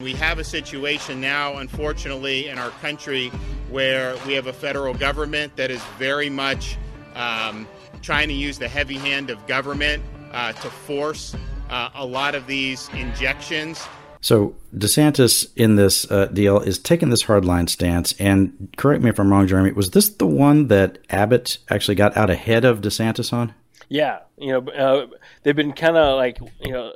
[0.00, 3.30] We have a situation now, unfortunately, in our country
[3.68, 6.76] where we have a federal government that is very much
[7.16, 7.66] um,
[8.00, 11.34] trying to use the heavy hand of government uh, to force
[11.68, 13.84] uh, a lot of these injections.
[14.20, 18.12] So DeSantis in this uh, deal is taking this hardline stance.
[18.20, 19.72] And correct me if I'm wrong, Jeremy.
[19.72, 23.52] Was this the one that Abbott actually got out ahead of DeSantis on?
[23.88, 25.06] Yeah, you know, uh,
[25.42, 26.92] they've been kind of like you know,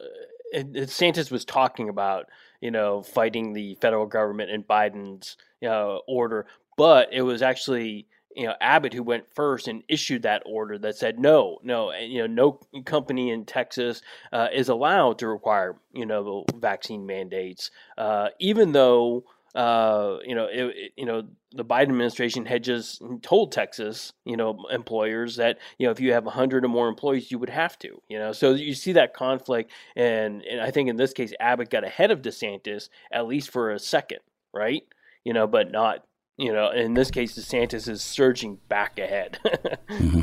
[0.54, 2.26] DeSantis was talking about
[2.60, 8.06] you know fighting the federal government and Biden's you know, order, but it was actually
[8.34, 12.26] you know Abbott who went first and issued that order that said no, no, you
[12.26, 18.28] know, no company in Texas uh, is allowed to require you know vaccine mandates, uh,
[18.40, 23.52] even though uh, you know it, it, you know the Biden administration had just told
[23.52, 27.38] Texas you know employers that you know if you have hundred or more employees you
[27.38, 30.96] would have to you know so you see that conflict and and I think in
[30.96, 34.20] this case Abbott got ahead of DeSantis at least for a second
[34.52, 34.82] right
[35.24, 36.04] you know but not
[36.40, 39.38] you know, in this case, DeSantis is surging back ahead.
[39.44, 40.22] mm-hmm.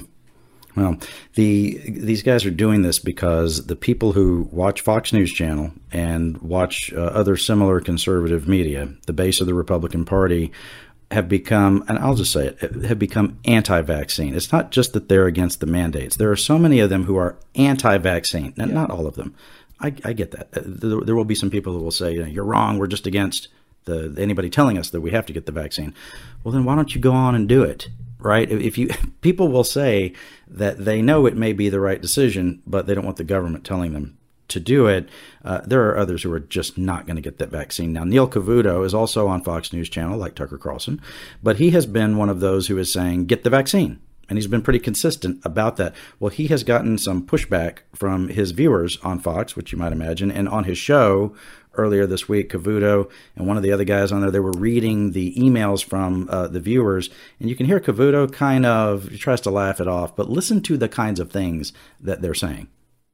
[0.77, 0.99] Well,
[1.33, 6.37] the these guys are doing this because the people who watch Fox News Channel and
[6.37, 10.51] watch uh, other similar conservative media, the base of the Republican Party,
[11.09, 14.35] have become, and I'll just say it, have become anti-vaccine.
[14.35, 16.17] It's not just that they're against the mandates.
[16.17, 18.53] There are so many of them who are anti-vaccine.
[18.55, 18.65] yeah.
[18.65, 19.33] Not all of them.
[19.79, 20.49] I, I get that.
[20.55, 22.77] Uh, there, there, will be some people who will say, you know, you're wrong.
[22.77, 23.47] We're just against
[23.85, 25.95] the anybody telling us that we have to get the vaccine.
[26.43, 27.89] Well, then why don't you go on and do it?
[28.19, 28.49] Right?
[28.49, 28.89] If you
[29.21, 30.13] people will say
[30.47, 33.65] that they know it may be the right decision, but they don't want the government
[33.65, 34.17] telling them
[34.49, 35.10] to do it.
[35.43, 37.93] Uh, there are others who are just not going to get that vaccine.
[37.93, 41.01] Now, Neil Cavuto is also on Fox News Channel, like Tucker Carlson,
[41.43, 43.99] but he has been one of those who is saying, get the vaccine.
[44.30, 45.95] And he's been pretty consistent about that.
[46.19, 50.32] Well, he has gotten some pushback from his viewers on Fox, which you might imagine,
[50.32, 51.34] and on his show
[51.77, 55.11] earlier this week, Cavuto and one of the other guys on there, they were reading
[55.11, 57.09] the emails from uh, the viewers,
[57.39, 60.77] and you can hear Cavuto kind of tries to laugh it off, but listen to
[60.77, 62.67] the kinds of things that they're saying.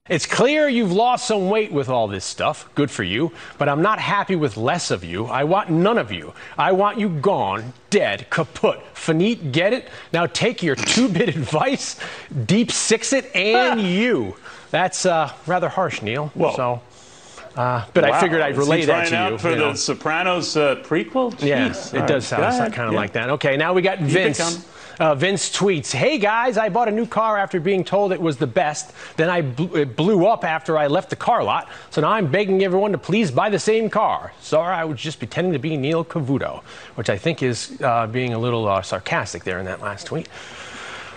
[0.09, 2.69] It's clear you've lost some weight with all this stuff.
[2.75, 3.31] Good for you.
[3.57, 5.27] But I'm not happy with less of you.
[5.27, 6.33] I want none of you.
[6.57, 9.87] I want you gone, dead, kaput, finite, get it?
[10.11, 11.97] Now take your two bit advice,
[12.45, 14.35] deep six it, and you.
[14.71, 16.33] That's uh, rather harsh, Neil.
[16.35, 16.81] Well, so.
[17.55, 18.11] Uh, but wow.
[18.11, 19.37] I figured I'd relay that to you.
[19.37, 19.71] for you know.
[19.71, 21.33] the Sopranos uh, prequel?
[21.35, 21.93] Jeez.
[21.93, 22.99] Yeah, it does sound kind of yeah.
[22.99, 23.29] like that.
[23.31, 24.67] Okay, now we got Vince.
[24.99, 28.37] Uh, Vince tweets, Hey guys, I bought a new car after being told it was
[28.37, 28.93] the best.
[29.17, 31.67] Then I bl- it blew up after I left the car lot.
[31.89, 34.33] So now I'm begging everyone to please buy the same car.
[34.39, 36.61] Sorry, I was just pretending to be Neil Cavuto,
[36.93, 40.27] which I think is uh, being a little uh, sarcastic there in that last tweet.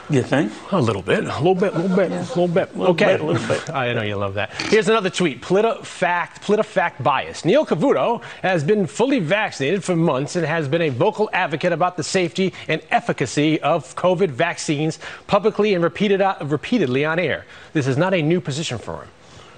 [0.09, 0.53] You think?
[0.71, 2.75] A little bit, a little bit, a little bit, a little bit.
[2.75, 3.71] A little okay, bit, a little bit.
[3.75, 4.53] I know you love that.
[4.63, 7.45] Here's another tweet: PolitiFact, PolitiFact bias.
[7.45, 11.97] Neil Cavuto has been fully vaccinated for months and has been a vocal advocate about
[11.97, 17.45] the safety and efficacy of COVID vaccines publicly and repeated, uh, repeatedly on air.
[17.73, 19.09] This is not a new position for him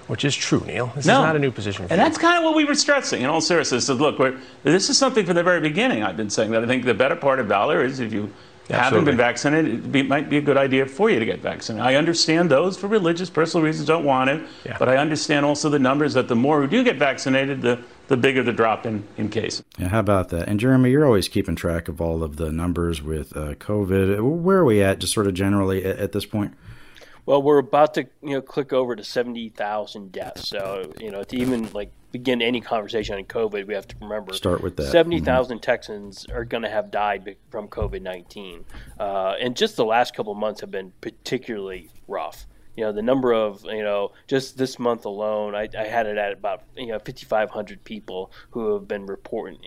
[0.07, 0.91] which is true, Neil.
[0.95, 1.19] This no.
[1.19, 1.85] is not a new position.
[1.85, 1.99] For him.
[1.99, 3.89] And that's kind of what we were stressing in all seriousness.
[3.89, 4.17] Is look,
[4.63, 6.01] this is something from the very beginning.
[6.01, 8.33] I've been saying that I think the better part of valor is if you
[8.77, 8.83] Absolutely.
[8.83, 11.87] haven't been vaccinated, it might be a good idea for you to get vaccinated.
[11.87, 14.77] I understand those for religious, personal reasons don't want it, yeah.
[14.77, 18.17] but I understand also the numbers that the more who do get vaccinated, the the
[18.17, 19.63] bigger the drop in, in cases.
[19.77, 20.47] Yeah, how about that?
[20.47, 24.19] And Jeremy, you're always keeping track of all of the numbers with uh, COVID.
[24.41, 26.55] Where are we at, just sort of generally at, at this point?
[27.27, 30.47] Well, we're about to you know click over to seventy thousand deaths.
[30.47, 34.33] So you know to even like begin any conversation on COVID, we have to remember
[34.33, 34.91] start with that.
[34.91, 35.71] Seventy thousand mm mm-hmm.
[35.71, 38.65] Texans are going to have died from COVID nineteen,
[38.99, 42.47] uh, and just the last couple months have been particularly rough.
[42.75, 46.17] You know, the number of you know just this month alone, I, I had it
[46.17, 49.57] at about you know fifty five hundred people who have been reported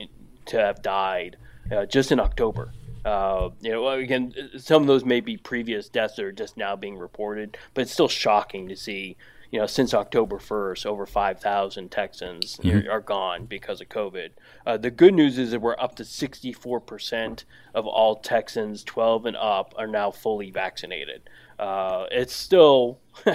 [0.47, 1.37] to have died
[1.71, 2.73] uh, just in October.
[3.05, 6.77] Uh, you know, again, some of those may be previous deaths that are just now
[6.77, 9.17] being reported, but it's still shocking to see.
[9.53, 12.89] You know, since October 1st, over 5,000 Texans mm-hmm.
[12.89, 14.31] are, are, gone because of COVID.
[14.67, 19.37] Uh, the good news is that we're up to 64% of all Texans 12 and
[19.37, 21.29] up are now fully vaccinated.
[21.59, 22.99] Uh, it's still,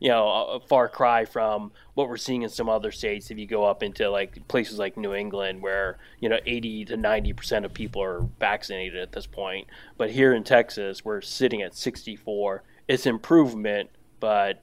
[0.00, 3.30] you know, a far cry from what we're seeing in some other states.
[3.30, 6.96] If you go up into like places like New England, where you know 80 to
[6.96, 9.66] 90 percent of people are vaccinated at this point,
[9.98, 12.62] but here in Texas, we're sitting at 64.
[12.88, 14.62] It's improvement, but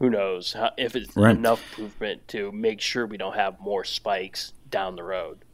[0.00, 1.36] who knows if it's right.
[1.36, 5.44] enough improvement to make sure we don't have more spikes down the road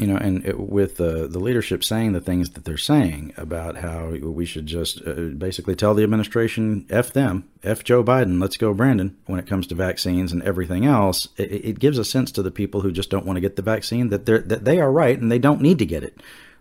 [0.00, 3.76] you know, and it, with the the leadership saying the things that they're saying about
[3.76, 8.56] how we should just uh, basically tell the administration f them, f Joe Biden, let's
[8.56, 12.32] go Brandon when it comes to vaccines and everything else, it, it gives a sense
[12.32, 14.80] to the people who just don't want to get the vaccine that they're, that they
[14.80, 16.18] are right and they don't need to get it.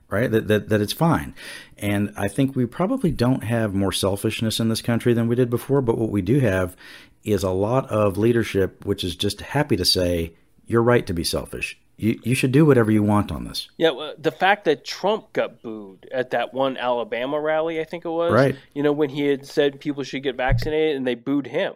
[0.09, 0.29] Right?
[0.29, 1.33] That, that, that it's fine.
[1.77, 5.49] And I think we probably don't have more selfishness in this country than we did
[5.49, 6.75] before, but what we do have
[7.23, 10.33] is a lot of leadership which is just happy to say,
[10.65, 11.77] you're right to be selfish.
[11.97, 13.69] You, you should do whatever you want on this.
[13.77, 18.05] Yeah, well, the fact that Trump got booed at that one Alabama rally, I think
[18.05, 18.55] it was, right?
[18.73, 21.73] You know, when he had said people should get vaccinated, and they booed him.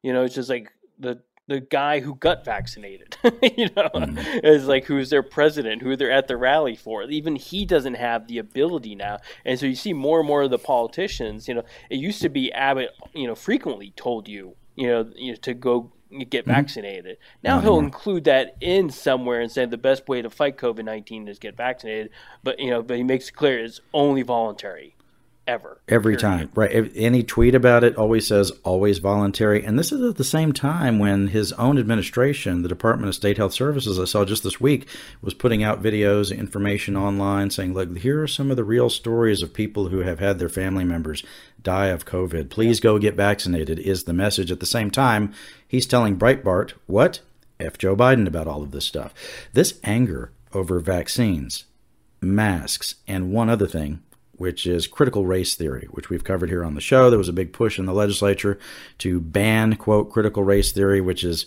[0.00, 0.70] You know, it's just like
[1.00, 4.44] the the guy who got vaccinated, you know, mm.
[4.44, 7.02] is like who's their president, who they're at the rally for.
[7.04, 10.50] Even he doesn't have the ability now, and so you see more and more of
[10.50, 11.46] the politicians.
[11.46, 15.32] You know, it used to be Abbott, you know, frequently told you, you know, you
[15.32, 15.92] know to go
[16.28, 16.50] get mm-hmm.
[16.52, 17.18] vaccinated.
[17.42, 21.28] Now he'll include that in somewhere and say the best way to fight COVID nineteen
[21.28, 22.10] is get vaccinated.
[22.42, 24.96] But you know, but he makes it clear it's only voluntary
[25.46, 25.80] ever.
[25.88, 26.20] Every period.
[26.20, 26.90] time, right?
[26.94, 29.64] Any tweet about it always says always voluntary.
[29.64, 33.36] And this is at the same time when his own administration, the Department of State
[33.36, 34.86] Health Services, I saw just this week,
[35.22, 39.42] was putting out videos, information online saying, look, here are some of the real stories
[39.42, 41.22] of people who have had their family members
[41.62, 42.50] die of COVID.
[42.50, 44.50] Please go get vaccinated, is the message.
[44.50, 45.32] At the same time,
[45.66, 47.20] he's telling Breitbart, what?
[47.60, 47.78] F.
[47.78, 49.14] Joe Biden about all of this stuff.
[49.52, 51.64] This anger over vaccines,
[52.20, 54.02] masks, and one other thing
[54.36, 57.10] which is critical race theory, which we've covered here on the show.
[57.10, 58.58] There was a big push in the legislature
[58.98, 61.46] to ban, quote, critical race theory, which is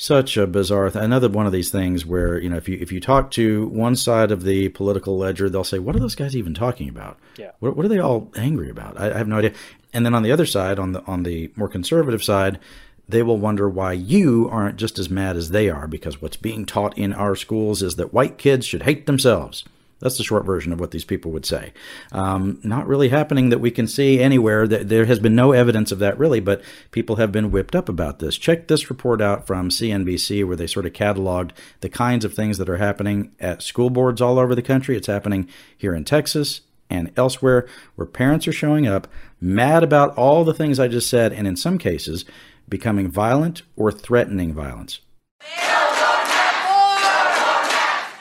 [0.00, 2.92] such a bizarre th- another one of these things where you know if you if
[2.92, 6.36] you talk to one side of the political ledger they'll say what are those guys
[6.36, 7.18] even talking about?
[7.36, 7.50] Yeah.
[7.58, 8.98] What, what are they all angry about?
[8.98, 9.54] I, I have no idea.
[9.92, 12.60] And then on the other side on the on the more conservative side
[13.08, 16.64] they will wonder why you aren't just as mad as they are because what's being
[16.64, 19.64] taught in our schools is that white kids should hate themselves
[20.00, 21.72] that's the short version of what these people would say.
[22.12, 24.66] Um, not really happening that we can see anywhere.
[24.68, 27.88] That there has been no evidence of that really, but people have been whipped up
[27.88, 28.38] about this.
[28.38, 32.58] Check this report out from CNBC where they sort of cataloged the kinds of things
[32.58, 34.96] that are happening at school boards all over the country.
[34.96, 39.08] It's happening here in Texas and elsewhere where parents are showing up
[39.40, 42.24] mad about all the things I just said, and in some cases,
[42.68, 45.00] becoming violent or threatening violence.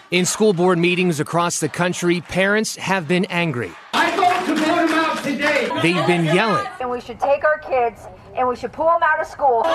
[0.10, 3.74] In school board meetings across the country, parents have been angry.
[3.94, 5.70] I vote to vote them out today.
[5.82, 6.66] They've been yelling.
[6.80, 9.66] And we should take our kids and we should pull them out of school.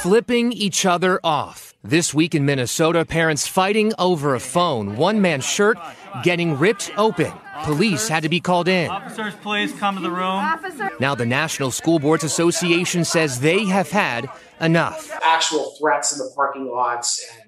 [0.00, 1.74] Flipping each other off.
[1.82, 4.94] This week in Minnesota, parents fighting over a phone.
[4.94, 5.76] One man's shirt
[6.22, 7.32] getting ripped open.
[7.64, 8.90] Police had to be called in.
[8.90, 10.20] Officers, please come to the room.
[10.22, 10.90] Officer.
[11.00, 14.30] Now, the National School Boards Association says they have had
[14.60, 15.10] enough.
[15.22, 17.43] Actual threats in the parking lots and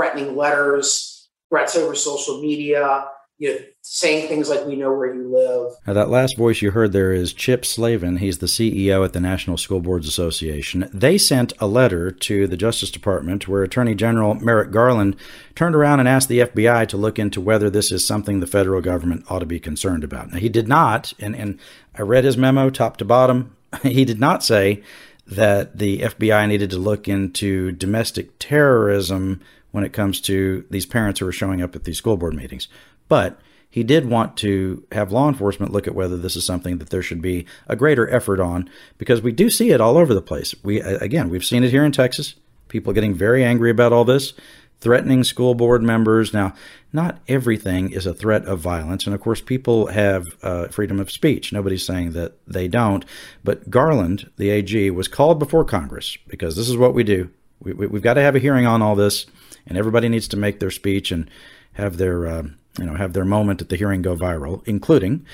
[0.00, 3.04] threatening letters, threats over social media,
[3.36, 6.70] you know, saying things like "We know where you live." Now, that last voice you
[6.70, 8.18] heard there is Chip Slaven.
[8.18, 10.88] He's the CEO at the National School Boards Association.
[10.92, 15.16] They sent a letter to the Justice Department where Attorney General Merrick Garland
[15.54, 18.80] turned around and asked the FBI to look into whether this is something the federal
[18.80, 20.32] government ought to be concerned about.
[20.32, 21.58] Now, he did not, and, and
[21.94, 23.54] I read his memo top to bottom.
[23.82, 24.82] He did not say
[25.26, 31.20] that the FBI needed to look into domestic terrorism when it comes to these parents
[31.20, 32.68] who are showing up at these school board meetings.
[33.08, 36.90] But he did want to have law enforcement look at whether this is something that
[36.90, 40.20] there should be a greater effort on because we do see it all over the
[40.20, 40.54] place.
[40.64, 42.34] We again, we've seen it here in Texas.
[42.66, 44.32] People getting very angry about all this,
[44.80, 46.34] threatening school board members.
[46.34, 46.52] Now,
[46.92, 51.10] not everything is a threat of violence, and of course, people have uh, freedom of
[51.10, 51.52] speech.
[51.52, 53.04] Nobody's saying that they don't.
[53.44, 57.30] But Garland, the AG, was called before Congress because this is what we do.
[57.60, 59.26] We, we, we've got to have a hearing on all this
[59.66, 61.30] and everybody needs to make their speech and
[61.74, 62.42] have their uh,
[62.78, 65.24] you know have their moment at the hearing go viral, including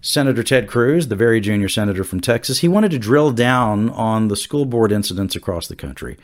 [0.00, 2.58] Senator Ted Cruz, the very junior senator from Texas.
[2.58, 6.16] He wanted to drill down on the school board incidents across the country,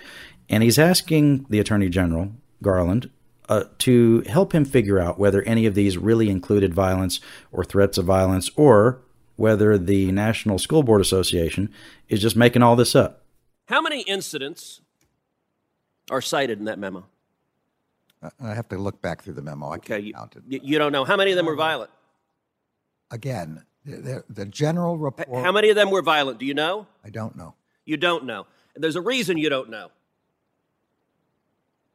[0.48, 3.10] and he's asking the Attorney General Garland
[3.48, 7.20] uh, to help him figure out whether any of these really included violence
[7.52, 9.00] or threats of violence, or
[9.36, 11.72] whether the National School Board Association
[12.08, 13.22] is just making all this up.
[13.68, 14.80] How many incidents
[16.10, 17.06] are cited in that memo?
[18.22, 19.68] I have to look back through the memo.
[19.68, 20.62] I okay, you, count it.
[20.62, 21.90] You don't know how many of them were oh, violent.
[23.10, 25.44] Again, the, the general report.
[25.44, 26.38] How many of them were violent?
[26.38, 26.86] Do you know?
[27.04, 27.54] I don't know.
[27.84, 28.46] You don't know.
[28.76, 29.90] There's a reason you don't know.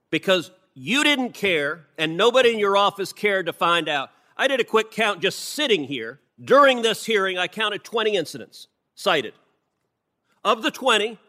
[0.09, 4.09] Because you didn't care, and nobody in your office cared to find out.
[4.37, 6.19] I did a quick count just sitting here.
[6.43, 9.33] During this hearing, I counted 20 incidents cited.
[10.43, 11.19] Of the 20,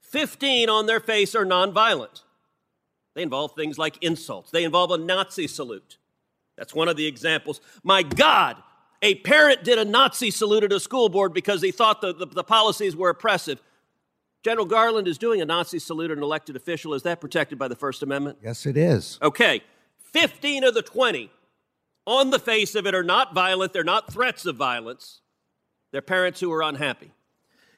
[0.00, 2.22] 15 on their face are nonviolent.
[3.18, 4.52] They involve things like insults.
[4.52, 5.98] They involve a Nazi salute.
[6.56, 7.60] That's one of the examples.
[7.82, 8.56] My God,
[9.02, 12.26] a parent did a Nazi salute at a school board because he thought the, the,
[12.26, 13.60] the policies were oppressive.
[14.44, 16.94] General Garland is doing a Nazi salute at an elected official.
[16.94, 18.38] Is that protected by the First Amendment?
[18.40, 19.18] Yes, it is.
[19.20, 19.62] Okay.
[20.12, 21.28] 15 of the 20
[22.06, 23.72] on the face of it, are not violent.
[23.72, 25.22] They're not threats of violence.
[25.90, 27.10] They're parents who are unhappy.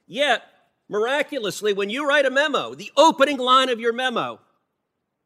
[0.06, 0.42] Yet,
[0.86, 4.38] miraculously, when you write a memo, the opening line of your memo,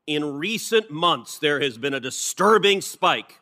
[0.07, 3.41] in recent months, there has been a disturbing spike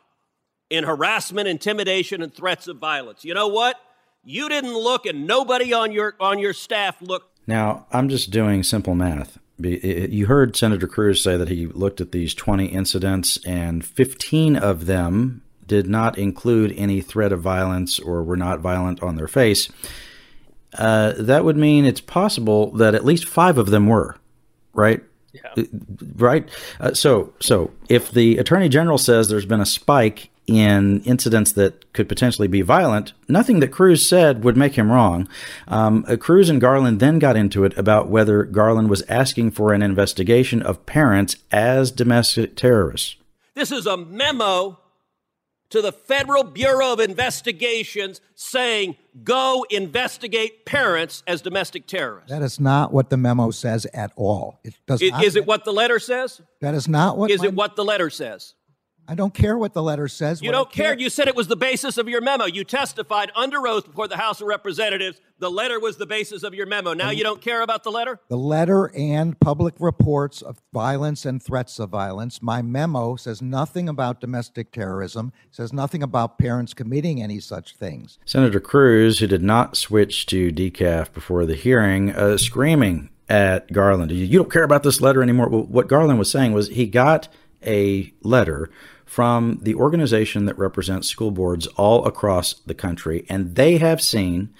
[0.69, 3.23] in harassment, intimidation, and threats of violence.
[3.25, 3.77] You know what?
[4.23, 7.39] You didn't look, and nobody on your on your staff looked.
[7.45, 9.37] Now, I'm just doing simple math.
[9.59, 14.85] You heard Senator Cruz say that he looked at these 20 incidents, and 15 of
[14.85, 19.69] them did not include any threat of violence or were not violent on their face.
[20.77, 24.15] Uh, that would mean it's possible that at least five of them were,
[24.73, 25.03] right?
[25.33, 25.63] Yeah.
[26.15, 26.47] Right.
[26.79, 31.91] Uh, so, so if the attorney general says there's been a spike in incidents that
[31.93, 35.27] could potentially be violent, nothing that Cruz said would make him wrong.
[35.67, 39.73] Um, uh, Cruz and Garland then got into it about whether Garland was asking for
[39.73, 43.15] an investigation of parents as domestic terrorists.
[43.55, 44.79] This is a memo
[45.73, 52.29] to the Federal Bureau of Investigations saying, go investigate parents as domestic terrorists.
[52.29, 54.59] That is not what the memo says at all.
[54.63, 55.23] It does is, not.
[55.23, 56.39] Is it what the letter says?
[56.61, 57.31] That is not what.
[57.31, 58.53] Is my, it what the letter says?
[59.07, 60.41] I don't care what the letter says.
[60.41, 60.97] You don't care.
[60.97, 62.45] You said it was the basis of your memo.
[62.45, 65.19] You testified under oath before the House of Representatives.
[65.39, 66.93] The letter was the basis of your memo.
[66.93, 68.21] Now you don't care about the letter?
[68.29, 72.41] The letter and public reports of violence and threats of violence.
[72.41, 78.19] My memo says nothing about domestic terrorism, says nothing about parents committing any such things.
[78.25, 84.11] Senator Cruz, who did not switch to decaf before the hearing, uh, screaming at Garland,
[84.11, 85.49] You don't care about this letter anymore.
[85.49, 87.27] Well, what Garland was saying was he got
[87.65, 88.69] a letter
[89.13, 94.51] from the organization that represents school boards all across the country, and they have seen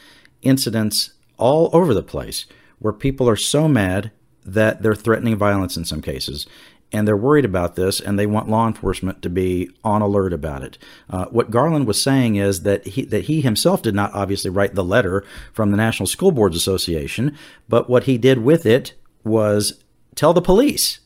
[0.43, 2.45] incidents all over the place
[2.77, 4.11] where people are so mad
[4.45, 6.45] that they're threatening violence in some cases.
[6.91, 10.61] And they're worried about this, and they want law enforcement to be on alert about
[10.61, 10.77] it.
[11.09, 14.75] Uh, what Garland was saying is that he that he himself did not obviously write
[14.75, 17.35] the letter from the National School Boards Association,
[17.67, 18.93] but what he did with it
[19.23, 19.83] was
[20.13, 20.99] tell the police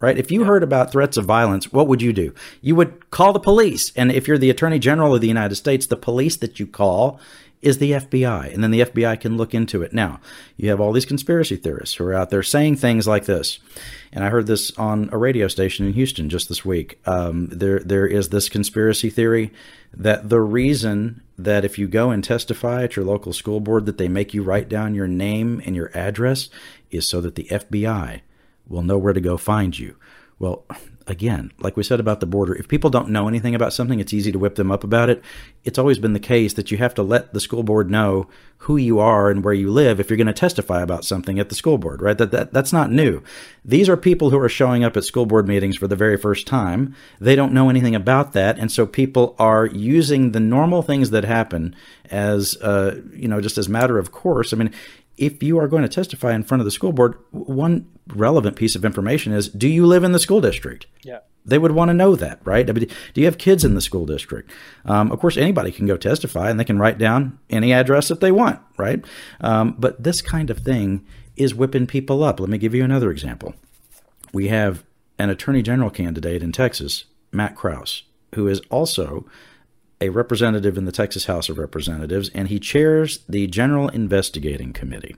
[0.00, 0.18] right?
[0.18, 2.34] If you heard about threats of violence, what would you do?
[2.60, 3.92] You would call the police.
[3.94, 7.20] And if you're the Attorney General of the United States, the police that you call
[7.62, 8.52] is the FBI.
[8.52, 9.92] And then the FBI can look into it.
[9.92, 10.20] Now,
[10.56, 13.58] you have all these conspiracy theorists who are out there saying things like this.
[14.12, 16.98] And I heard this on a radio station in Houston just this week.
[17.06, 19.52] Um, there, there is this conspiracy theory
[19.92, 23.98] that the reason that if you go and testify at your local school board that
[23.98, 26.48] they make you write down your name and your address
[26.90, 28.20] is so that the FBI
[28.70, 29.96] will know where to go find you.
[30.38, 30.64] Well,
[31.06, 34.14] again, like we said about the border, if people don't know anything about something, it's
[34.14, 35.22] easy to whip them up about it.
[35.64, 38.26] It's always been the case that you have to let the school board know
[38.64, 41.48] who you are and where you live if you're going to testify about something at
[41.48, 42.16] the school board, right?
[42.16, 43.22] That, that that's not new.
[43.64, 46.46] These are people who are showing up at school board meetings for the very first
[46.46, 46.94] time.
[47.20, 51.24] They don't know anything about that, and so people are using the normal things that
[51.24, 51.74] happen
[52.10, 54.52] as uh, you know just as matter of course.
[54.52, 54.72] I mean,
[55.16, 58.74] if you are going to testify in front of the school board, one relevant piece
[58.74, 60.86] of information is do you live in the school district?
[61.02, 61.18] Yeah.
[61.44, 62.68] They would want to know that, right?
[62.68, 64.50] I mean, do you have kids in the school district?
[64.84, 68.20] Um, of course, anybody can go testify and they can write down any address that
[68.20, 69.02] they want, right?
[69.40, 71.06] Um, but this kind of thing
[71.36, 72.40] is whipping people up.
[72.40, 73.54] Let me give you another example.
[74.32, 74.84] We have
[75.18, 78.04] an attorney general candidate in Texas, Matt Krause,
[78.34, 79.26] who is also
[80.00, 85.14] a representative in the Texas House of Representatives, and he chairs the General Investigating Committee.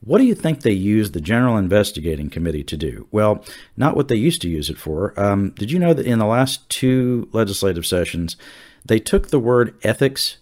[0.00, 3.06] What do you think they use the General Investigating Committee to do?
[3.10, 3.42] Well,
[3.76, 5.18] not what they used to use it for.
[5.18, 8.36] Um, did you know that in the last two legislative sessions,
[8.84, 10.36] they took the word ethics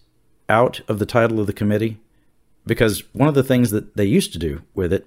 [0.48, 1.98] out of the title of the committee?
[2.66, 5.06] Because one of the things that they used to do with it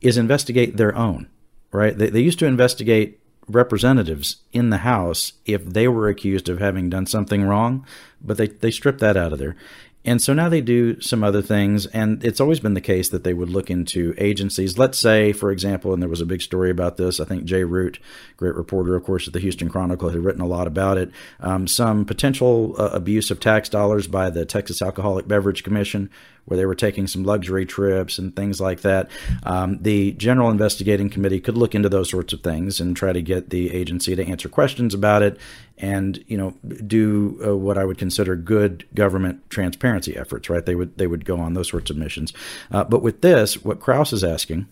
[0.00, 1.28] is investigate their own,
[1.70, 1.96] right?
[1.96, 6.90] They, they used to investigate representatives in the House if they were accused of having
[6.90, 7.86] done something wrong,
[8.22, 9.56] but they, they stripped that out of there.
[10.04, 13.24] And so now they do some other things, and it's always been the case that
[13.24, 14.76] they would look into agencies.
[14.76, 17.20] Let's say, for example, and there was a big story about this.
[17.20, 17.98] I think Jay Root,
[18.36, 21.10] great reporter, of course, at the Houston Chronicle, had written a lot about it.
[21.40, 26.10] Um, some potential uh, abuse of tax dollars by the Texas Alcoholic Beverage Commission,
[26.44, 29.08] where they were taking some luxury trips and things like that.
[29.44, 33.22] Um, the General Investigating Committee could look into those sorts of things and try to
[33.22, 35.38] get the agency to answer questions about it
[35.78, 36.52] and you know
[36.86, 40.50] do uh, what I would consider good government transparency efforts.
[40.50, 40.64] Right?
[40.64, 42.32] They would they would go on those sorts of missions.
[42.70, 44.66] Uh, but with this, what Krause is asking,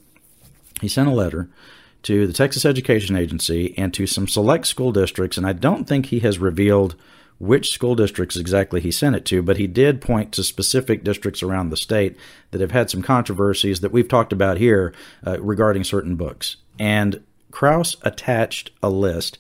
[0.81, 1.49] he sent a letter
[2.03, 6.07] to the Texas Education Agency and to some select school districts, and I don't think
[6.07, 6.97] he has revealed
[7.39, 11.43] which school districts exactly he sent it to, but he did point to specific districts
[11.43, 12.17] around the state
[12.53, 14.95] that have had some controversies that we've talked about here
[15.27, 16.57] uh, regarding certain books.
[16.79, 19.39] And Krause attached a list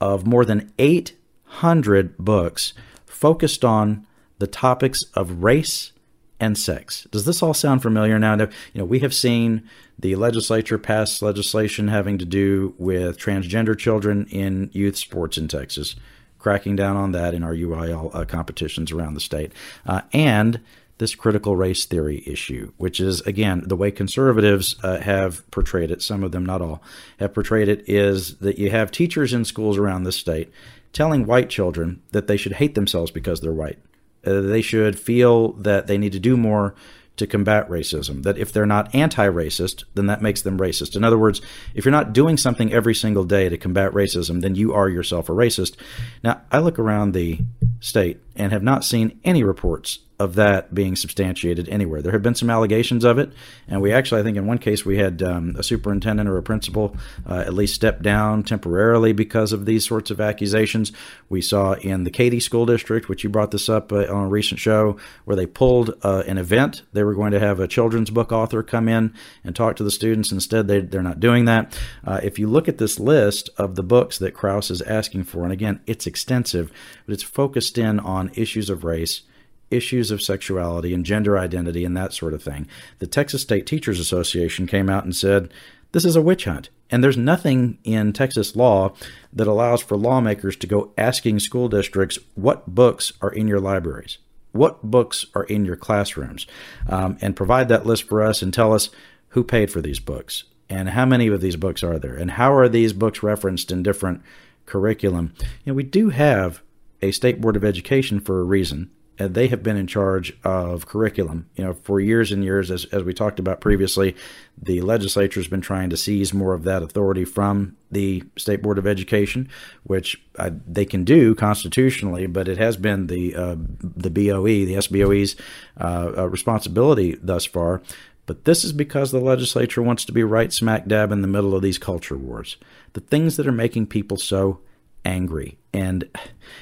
[0.00, 2.72] of more than 800 books
[3.04, 4.06] focused on
[4.40, 5.92] the topics of race
[6.40, 7.06] and sex.
[7.10, 8.34] Does this all sound familiar now?
[8.34, 9.68] You know, we have seen
[9.98, 15.94] the legislature pass legislation having to do with transgender children in youth sports in Texas,
[16.38, 19.52] cracking down on that in our UIL uh, competitions around the state,
[19.86, 20.60] uh, and
[20.96, 26.00] this critical race theory issue, which is again the way conservatives uh, have portrayed it.
[26.00, 26.82] Some of them, not all,
[27.18, 30.50] have portrayed it is that you have teachers in schools around the state
[30.92, 33.78] telling white children that they should hate themselves because they're white
[34.26, 36.74] uh, they should feel that they need to do more
[37.16, 38.22] to combat racism.
[38.22, 40.96] That if they're not anti racist, then that makes them racist.
[40.96, 41.40] In other words,
[41.74, 45.28] if you're not doing something every single day to combat racism, then you are yourself
[45.28, 45.76] a racist.
[46.24, 47.40] Now, I look around the
[47.78, 52.02] state and have not seen any reports of that being substantiated anywhere.
[52.02, 53.32] There have been some allegations of it,
[53.66, 56.42] and we actually, I think, in one case, we had um, a superintendent or a
[56.42, 56.94] principal
[57.26, 60.92] uh, at least step down temporarily because of these sorts of accusations.
[61.30, 64.28] We saw in the Katy School District, which you brought this up uh, on a
[64.28, 66.82] recent show, where they pulled uh, an event.
[66.92, 69.90] They were going to have a children's book author come in and talk to the
[69.90, 70.30] students.
[70.30, 71.78] Instead, they, they're not doing that.
[72.06, 75.44] Uh, if you look at this list of the books that Krause is asking for,
[75.44, 76.70] and again, it's extensive,
[77.06, 79.22] but it's focused in on issues of race
[79.70, 82.66] issues of sexuality and gender identity and that sort of thing.
[82.98, 85.52] The Texas State Teachers Association came out and said,
[85.92, 86.70] this is a witch hunt.
[86.90, 88.94] And there's nothing in Texas law
[89.32, 94.18] that allows for lawmakers to go asking school districts what books are in your libraries,
[94.52, 96.46] what books are in your classrooms,
[96.88, 98.90] um, and provide that list for us and tell us
[99.28, 102.52] who paid for these books and how many of these books are there and how
[102.52, 104.22] are these books referenced in different
[104.66, 105.32] curriculum.
[105.64, 106.60] You know, we do have
[107.02, 108.90] a state board of education for a reason
[109.20, 111.46] and they have been in charge of curriculum.
[111.54, 114.16] You know, for years and years, as, as we talked about previously,
[114.60, 118.78] the legislature has been trying to seize more of that authority from the State Board
[118.78, 119.50] of Education,
[119.82, 124.76] which uh, they can do constitutionally, but it has been the uh, the BOE, the
[124.76, 125.36] SBOE's
[125.78, 127.82] uh, uh, responsibility thus far.
[128.24, 131.54] But this is because the legislature wants to be right smack dab in the middle
[131.54, 132.56] of these culture wars,
[132.94, 134.60] the things that are making people so
[135.04, 135.58] angry.
[135.72, 136.08] And,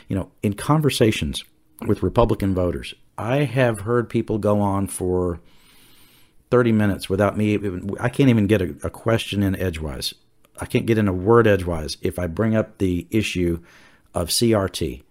[0.09, 1.45] you know, in conversations
[1.87, 2.95] with Republican voters.
[3.16, 5.41] I have heard people go on for
[6.51, 7.59] 30 minutes without me.
[8.01, 10.14] I can't even get a, a, question in edgewise.
[10.61, 13.61] I can't get in a word edgewise if I bring up the issue
[14.14, 15.03] of CRT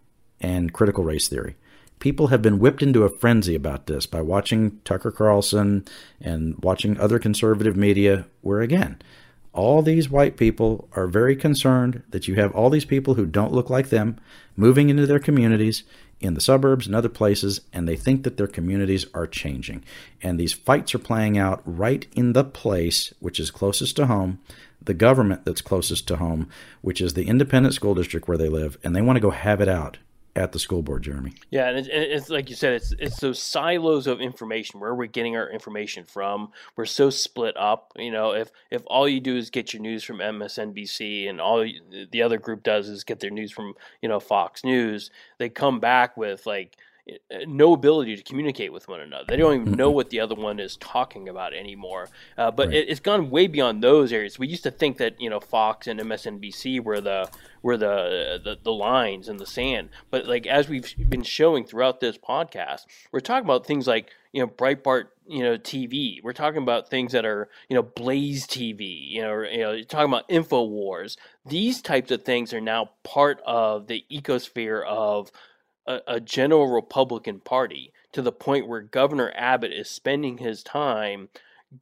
[0.42, 1.56] and critical race theory.
[2.00, 5.86] People have been whipped into a frenzy about this by watching Tucker Carlson
[6.22, 9.02] and watching other conservative media, where again,
[9.58, 13.52] all these white people are very concerned that you have all these people who don't
[13.52, 14.18] look like them
[14.56, 15.84] moving into their communities
[16.20, 19.84] in the suburbs and other places, and they think that their communities are changing.
[20.22, 24.40] And these fights are playing out right in the place which is closest to home,
[24.82, 26.50] the government that's closest to home,
[26.82, 29.60] which is the independent school district where they live, and they want to go have
[29.60, 29.98] it out
[30.38, 31.34] at the school board, Jeremy.
[31.50, 34.80] Yeah, and it's, it's, like you said, it's it's those silos of information.
[34.80, 37.92] Where we're getting our information from, we're so split up.
[37.98, 41.68] You know, if if all you do is get your news from MSNBC, and all
[42.12, 45.10] the other group does is get their news from you know Fox News,
[45.40, 46.78] they come back with like
[47.46, 49.26] no ability to communicate with one another.
[49.28, 52.10] They don't even know what the other one is talking about anymore.
[52.38, 52.78] Uh, but right.
[52.78, 54.38] it, has gone way beyond those areas.
[54.40, 57.30] We used to think that you know Fox and MSNBC were the
[57.62, 59.90] were the, the the lines in the sand.
[60.10, 62.82] But like as we've been showing throughout this podcast,
[63.12, 66.22] we're talking about things like you know Breitbart you know TV.
[66.24, 69.10] We're talking about things that are you know Blaze TV.
[69.12, 71.18] You know, you know, you're talking about Infowars.
[71.46, 75.32] These types of things are now part of the ecosphere of
[75.88, 81.30] a, a general Republican Party to the point where Governor Abbott is spending his time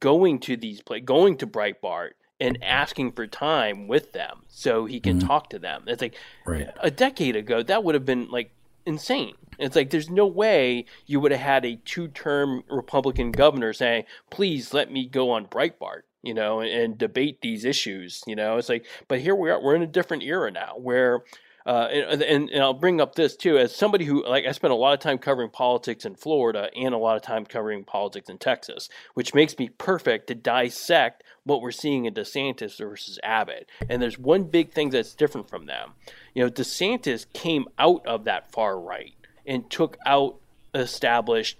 [0.00, 5.00] going to these places, going to Breitbart and asking for time with them so he
[5.00, 5.26] can mm-hmm.
[5.26, 5.84] talk to them.
[5.86, 6.68] It's like right.
[6.80, 8.50] a decade ago that would have been like
[8.84, 9.34] insane.
[9.58, 14.74] It's like there's no way you would have had a two-term Republican governor saying, "Please
[14.74, 18.22] let me go on Breitbart." You know, and, and debate these issues.
[18.26, 19.62] You know, it's like, but here we are.
[19.62, 21.22] We're in a different era now, where
[21.66, 24.72] uh, and, and, and I'll bring up this too as somebody who like I spent
[24.72, 28.28] a lot of time covering politics in Florida and a lot of time covering politics
[28.28, 33.68] in Texas, which makes me perfect to dissect what we're seeing in DeSantis versus Abbott.
[33.90, 35.94] And there's one big thing that's different from them.
[36.34, 39.14] You know, DeSantis came out of that far right
[39.44, 40.36] and took out
[40.72, 41.58] established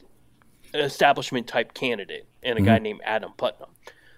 [0.73, 2.67] establishment type candidate and a mm-hmm.
[2.67, 3.71] guy named Adam Putnam.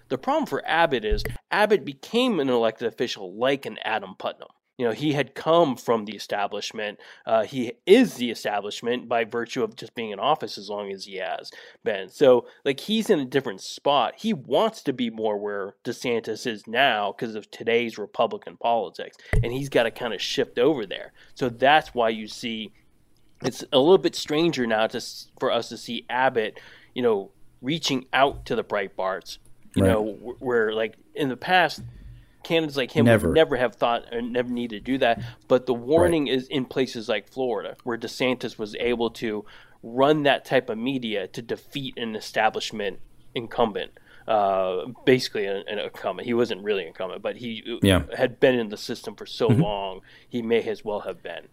[0.09, 4.49] The problem for Abbott is Abbott became an elected official like an Adam Putnam.
[4.79, 6.99] You know, he had come from the establishment.
[7.25, 11.03] Uh, he is the establishment by virtue of just being in office as long as
[11.03, 11.51] he has
[11.83, 12.07] been.
[12.07, 14.13] So, like, he's in a different spot.
[14.15, 19.51] He wants to be more where DeSantis is now because of today's Republican politics, and
[19.51, 21.11] he's got to kind of shift over there.
[21.35, 22.71] So that's why you see
[23.43, 25.01] it's a little bit stranger now to
[25.41, 26.57] for us to see Abbott,
[26.93, 29.39] you know, reaching out to the Breitbarts.
[29.75, 29.91] You right.
[29.91, 31.81] know, where like in the past,
[32.49, 33.29] candidates like him never.
[33.29, 35.21] would never have thought or never need to do that.
[35.47, 36.33] But the warning right.
[36.33, 39.45] is in places like Florida, where DeSantis was able to
[39.83, 42.99] run that type of media to defeat an establishment
[43.35, 43.91] incumbent.
[44.27, 46.27] Uh, basically an, an, incumbent.
[46.27, 48.03] He wasn't really incumbent, but he yeah.
[48.15, 49.61] had been in the system for so mm-hmm.
[49.61, 51.47] long, he may as well have been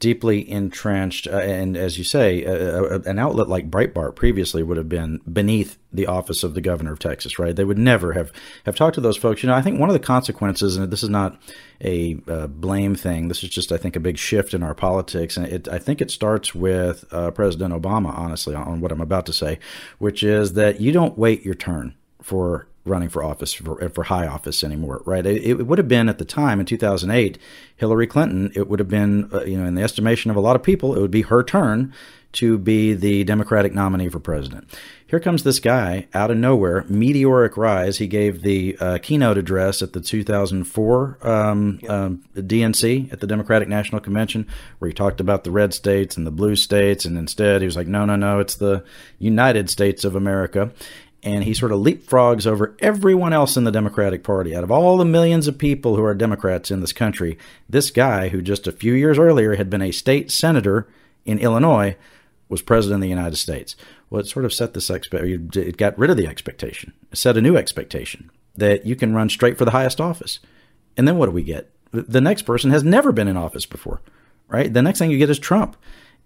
[0.00, 4.76] deeply entrenched, uh, and as you say, uh, uh, an outlet like Breitbart previously would
[4.76, 7.54] have been beneath the office of the governor of Texas, right?
[7.54, 8.32] They would never have
[8.66, 9.42] have talked to those folks.
[9.42, 11.40] You know, I think one of the consequences, and this is not
[11.80, 13.28] a uh, blame thing.
[13.28, 16.00] This is just, I think, a big shift in our politics, and it, I think
[16.00, 18.16] it starts with uh, President Obama.
[18.16, 19.58] Honestly, on what I'm about to say,
[19.98, 21.94] which is that you don't wait your turn
[22.24, 25.24] for running for office for, for high office anymore, right?
[25.24, 27.38] It, it, would have been at the time in 2008,
[27.76, 28.52] Hillary Clinton.
[28.54, 30.94] It would have been, uh, you know, in the estimation of a lot of people,
[30.94, 31.94] it would be her turn
[32.32, 34.68] to be the Democratic nominee for president.
[35.06, 37.98] Here comes this guy out of nowhere, meteoric rise.
[37.98, 43.68] He gave the uh, keynote address at the 2004 um, um, DNC at the Democratic
[43.68, 44.48] National Convention,
[44.78, 47.76] where he talked about the red states and the blue states, and instead he was
[47.76, 48.82] like, "No, no, no, it's the
[49.20, 50.72] United States of America."
[51.24, 54.54] And he sort of leapfrogs over everyone else in the Democratic Party.
[54.54, 58.28] Out of all the millions of people who are Democrats in this country, this guy,
[58.28, 60.86] who just a few years earlier had been a state senator
[61.24, 61.96] in Illinois,
[62.50, 63.74] was president of the United States.
[64.10, 67.42] Well, it sort of set this expectation, it got rid of the expectation, set a
[67.42, 70.40] new expectation that you can run straight for the highest office.
[70.96, 71.70] And then what do we get?
[71.90, 74.02] The next person has never been in office before,
[74.48, 74.72] right?
[74.72, 75.76] The next thing you get is Trump.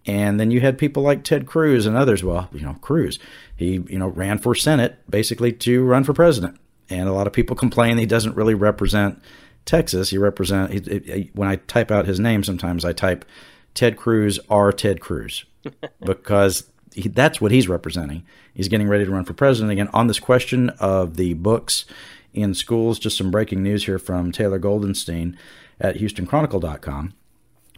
[0.08, 2.24] And then you had people like Ted Cruz and others.
[2.24, 3.18] Well, you know, Cruz,
[3.54, 6.58] he, you know, ran for Senate basically to run for president.
[6.88, 9.22] And a lot of people complain he doesn't really represent
[9.66, 10.08] Texas.
[10.08, 13.26] He represent, he, he, when I type out his name, sometimes I type
[13.74, 15.44] Ted Cruz or Ted Cruz
[16.00, 18.24] because he, that's what he's representing.
[18.54, 19.90] He's getting ready to run for president again.
[19.92, 21.84] On this question of the books
[22.32, 25.36] in schools, just some breaking news here from Taylor Goldenstein
[25.78, 27.12] at HoustonChronicle.com.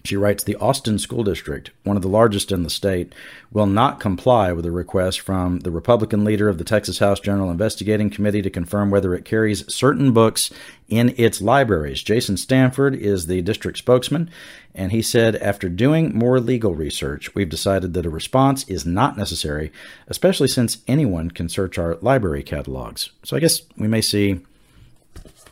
[0.05, 3.14] She writes The Austin School District, one of the largest in the state,
[3.53, 7.51] will not comply with a request from the Republican leader of the Texas House General
[7.51, 10.51] Investigating Committee to confirm whether it carries certain books
[10.88, 12.03] in its libraries.
[12.03, 14.30] Jason Stanford is the district spokesman,
[14.74, 19.18] and he said, After doing more legal research, we've decided that a response is not
[19.18, 19.70] necessary,
[20.09, 23.11] especially since anyone can search our library catalogs.
[23.22, 24.40] So I guess we may see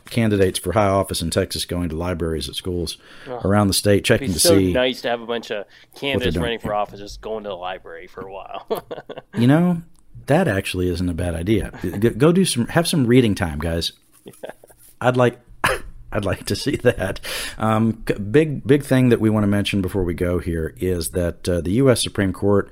[0.09, 2.97] candidates for high office in Texas going to libraries at schools
[3.27, 4.73] oh, around the state, checking to so see.
[4.73, 8.07] Nice to have a bunch of candidates running for office just going to the library
[8.07, 8.85] for a while.
[9.35, 9.81] you know,
[10.25, 11.71] that actually isn't a bad idea.
[12.17, 13.91] Go do some, have some reading time, guys.
[14.25, 14.33] Yeah.
[15.01, 15.39] I'd like.
[16.11, 17.19] I'd like to see that.
[17.59, 21.47] Um, big, big thing that we want to mention before we go here is that
[21.47, 22.01] uh, the U.S.
[22.01, 22.67] Supreme Court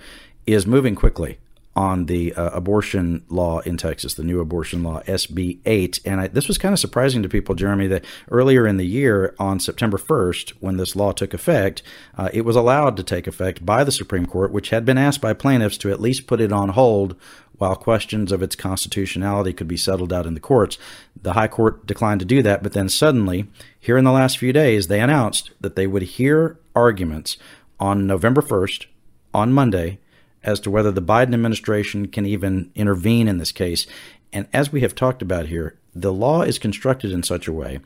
[0.48, 1.38] is moving quickly
[1.78, 5.99] on the uh, abortion law in Texas, the new abortion law, SB 8.
[6.05, 9.36] And I, this was kind of surprising to people, Jeremy, that earlier in the year,
[9.38, 11.84] on September 1st, when this law took effect,
[12.17, 15.21] uh, it was allowed to take effect by the Supreme Court, which had been asked
[15.21, 17.15] by plaintiffs to at least put it on hold
[17.59, 20.80] while questions of its constitutionality could be settled out in the courts.
[21.21, 23.45] The High Court declined to do that, but then suddenly,
[23.80, 27.38] here in the last few days, they announced that they would hear arguments
[27.80, 28.88] on November 1st,
[29.32, 29.99] on Monday,
[30.48, 33.86] as to whether the Biden administration can even intervene in this case.
[34.32, 37.82] And as we have talked about here, the law is constructed in such a way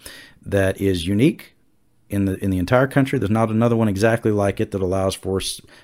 [0.46, 1.56] that is unique
[2.10, 3.18] in the in the entire country.
[3.18, 5.42] There's not another one exactly like it that allows for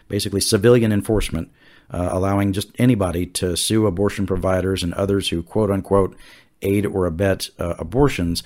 [0.07, 1.49] basically civilian enforcement,
[1.89, 6.15] uh, allowing just anybody to sue abortion providers and others who quote unquote
[6.61, 8.43] aid or abet uh, abortions.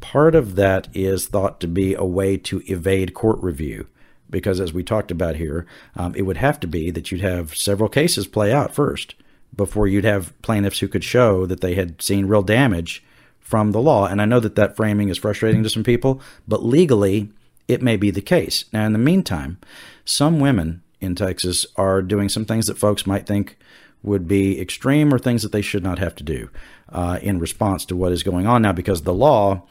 [0.00, 3.86] Part of that is thought to be a way to evade court review
[4.30, 5.66] because as we talked about here,
[5.96, 9.14] um, it would have to be that you'd have several cases play out first
[9.54, 13.02] before you'd have plaintiffs who could show that they had seen real damage
[13.40, 14.06] from the law.
[14.06, 17.30] And I know that that framing is frustrating to some people, but legally,
[17.66, 18.64] it may be the case.
[18.72, 19.58] Now, in the meantime,
[20.04, 23.56] some women in Texas are doing some things that folks might think
[24.02, 26.50] would be extreme or things that they should not have to do
[26.90, 29.62] uh, in response to what is going on now because the law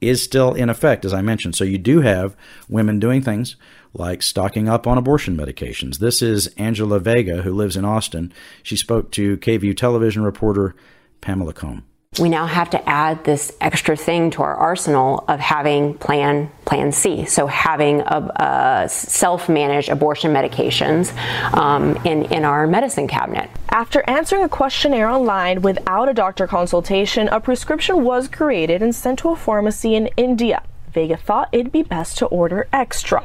[0.00, 1.54] is still in effect, as I mentioned.
[1.54, 2.36] So you do have
[2.68, 3.56] women doing things
[3.94, 5.98] like stocking up on abortion medications.
[5.98, 8.32] This is Angela Vega, who lives in Austin.
[8.62, 10.74] She spoke to KVUE television reporter
[11.20, 11.84] Pamela Comme
[12.18, 16.90] we now have to add this extra thing to our arsenal of having plan plan
[16.92, 17.24] c.
[17.24, 21.14] So having a, a self-managed abortion medications
[21.56, 23.50] um, in, in our medicine cabinet.
[23.68, 29.18] After answering a questionnaire online without a doctor consultation a prescription was created and sent
[29.20, 30.62] to a pharmacy in india.
[30.92, 33.22] Vega thought it'd be best to order extra.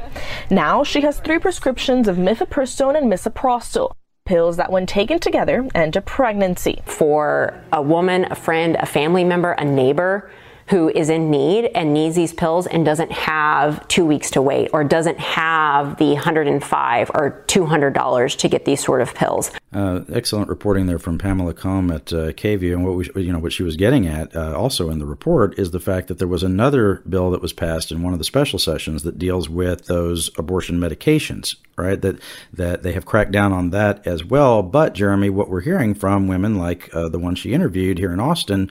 [0.50, 3.92] Now she has three prescriptions of mifepristone and misoprostol
[4.24, 6.82] pills that, when taken together, end a pregnancy.
[6.86, 10.30] For a woman, a friend, a family member, a neighbor
[10.68, 14.70] who is in need and needs these pills and doesn't have two weeks to wait
[14.72, 19.50] or doesn't have the 105 or $200 to get these sort of pills.
[19.72, 23.52] Uh, excellent reporting there from Pamela Comme at uh, and what we, you know what
[23.52, 26.42] she was getting at uh, also in the report is the fact that there was
[26.42, 30.30] another bill that was passed in one of the special sessions that deals with those
[30.38, 32.00] abortion medications, right?
[32.00, 32.18] That
[32.52, 34.62] that they have cracked down on that as well.
[34.62, 38.20] But Jeremy, what we're hearing from women like uh, the one she interviewed here in
[38.20, 38.70] Austin,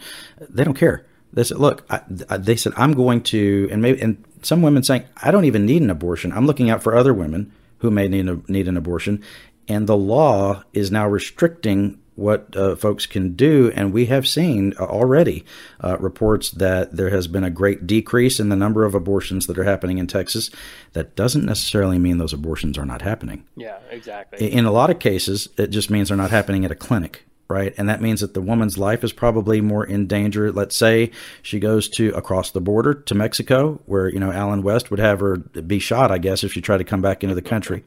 [0.50, 4.02] they don't care they said, "Look," I, I, they said, "I'm going to," and maybe,
[4.02, 6.32] and some women saying, "I don't even need an abortion.
[6.32, 9.24] I'm looking out for other women who may need a, need an abortion,"
[9.68, 13.72] and the law is now restricting what uh, folks can do.
[13.76, 15.46] And we have seen uh, already
[15.84, 19.58] uh, reports that there has been a great decrease in the number of abortions that
[19.58, 20.52] are happening in Texas.
[20.94, 23.46] That doesn't necessarily mean those abortions are not happening.
[23.56, 24.52] Yeah, exactly.
[24.52, 27.74] In a lot of cases, it just means they're not happening at a clinic right?
[27.78, 30.52] And that means that the woman's life is probably more in danger.
[30.52, 34.90] Let's say she goes to across the border to Mexico, where you know Allen West
[34.90, 37.42] would have her be shot, I guess, if she tried to come back into the
[37.42, 37.84] country.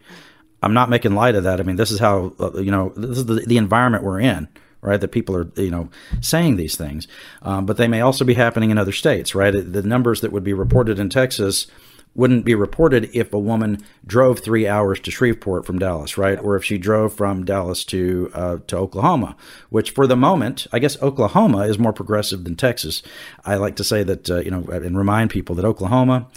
[0.62, 1.60] I'm not making light of that.
[1.60, 4.48] I mean, this is how uh, you know this is the, the environment we're in
[4.84, 5.00] right?
[5.00, 5.88] That people are, you know,
[6.20, 7.08] saying these things,
[7.40, 9.50] um, but they may also be happening in other states, right?
[9.50, 11.68] The numbers that would be reported in Texas
[12.14, 16.38] wouldn't be reported if a woman drove three hours to Shreveport from Dallas, right?
[16.38, 19.36] Or if she drove from Dallas to uh, to Oklahoma,
[19.70, 23.02] which for the moment, I guess Oklahoma is more progressive than Texas.
[23.44, 26.28] I like to say that uh, you know and remind people that Oklahoma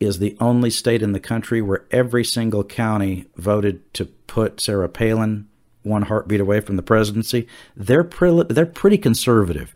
[0.00, 4.88] is the only state in the country where every single county voted to put Sarah
[4.88, 5.48] Palin
[5.82, 7.46] one heartbeat away from the presidency.
[7.76, 9.74] They're pre- they're pretty conservative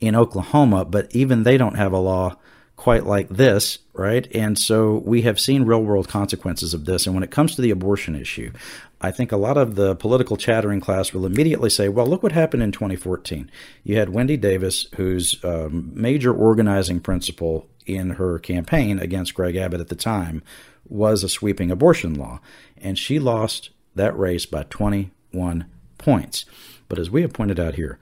[0.00, 2.36] in Oklahoma, but even they don't have a law
[2.76, 4.28] quite like this, right?
[4.34, 7.06] And so we have seen real world consequences of this.
[7.06, 8.52] And when it comes to the abortion issue,
[9.00, 12.32] I think a lot of the political chattering class will immediately say, well, look what
[12.32, 13.50] happened in 2014.
[13.82, 19.80] You had Wendy Davis, whose um, major organizing principle in her campaign against Greg Abbott
[19.80, 20.42] at the time
[20.88, 22.40] was a sweeping abortion law.
[22.76, 25.66] And she lost that race by 21
[25.98, 26.44] points.
[26.88, 27.98] But as we have pointed out here,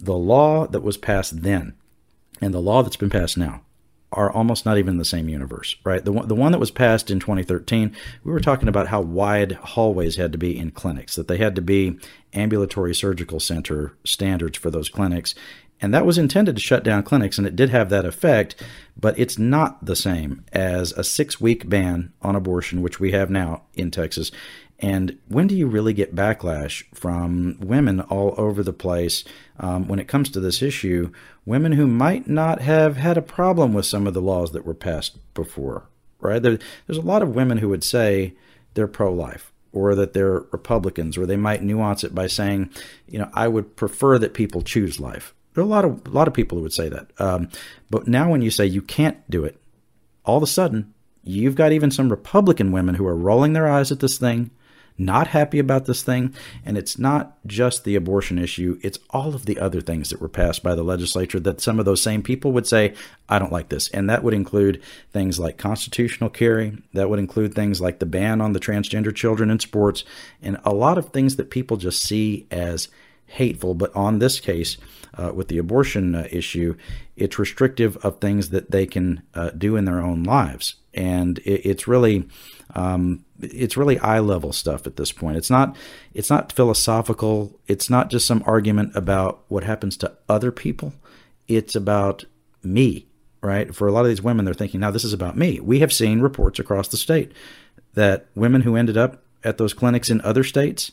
[0.00, 1.74] the law that was passed then
[2.40, 3.63] and the law that's been passed now
[4.14, 6.04] are almost not even the same universe, right?
[6.04, 7.94] The one, the one that was passed in 2013,
[8.24, 11.54] we were talking about how wide hallways had to be in clinics, that they had
[11.56, 11.98] to be
[12.32, 15.34] ambulatory surgical center standards for those clinics.
[15.80, 18.62] And that was intended to shut down clinics, and it did have that effect,
[18.96, 23.28] but it's not the same as a six week ban on abortion, which we have
[23.28, 24.30] now in Texas.
[24.84, 29.24] And when do you really get backlash from women all over the place
[29.58, 31.10] um, when it comes to this issue?
[31.46, 34.74] Women who might not have had a problem with some of the laws that were
[34.74, 35.88] passed before,
[36.20, 36.42] right?
[36.42, 38.34] There, there's a lot of women who would say
[38.74, 42.68] they're pro life or that they're Republicans, or they might nuance it by saying,
[43.08, 45.32] you know, I would prefer that people choose life.
[45.54, 47.10] There are a lot of a lot of people who would say that.
[47.18, 47.48] Um,
[47.88, 49.58] but now, when you say you can't do it,
[50.26, 53.90] all of a sudden you've got even some Republican women who are rolling their eyes
[53.90, 54.50] at this thing
[54.96, 56.34] not happy about this thing.
[56.64, 60.28] And it's not just the abortion issue, it's all of the other things that were
[60.28, 62.94] passed by the legislature that some of those same people would say,
[63.28, 63.88] I don't like this.
[63.90, 64.82] And that would include
[65.12, 69.50] things like constitutional carry, that would include things like the ban on the transgender children
[69.50, 70.04] in sports,
[70.42, 72.88] and a lot of things that people just see as
[73.26, 73.74] hateful.
[73.74, 74.76] But on this case,
[75.16, 76.76] uh, with the abortion uh, issue,
[77.16, 80.76] it's restrictive of things that they can uh, do in their own lives.
[80.92, 82.28] And it, it's really
[82.74, 85.36] um, it's really eye level stuff at this point.
[85.36, 85.76] It's not
[86.12, 87.58] it's not philosophical.
[87.66, 90.94] It's not just some argument about what happens to other people.
[91.48, 92.24] It's about
[92.62, 93.06] me,
[93.42, 93.74] right?
[93.74, 95.60] For a lot of these women, they're thinking, now this is about me.
[95.60, 97.32] We have seen reports across the state
[97.94, 100.92] that women who ended up at those clinics in other states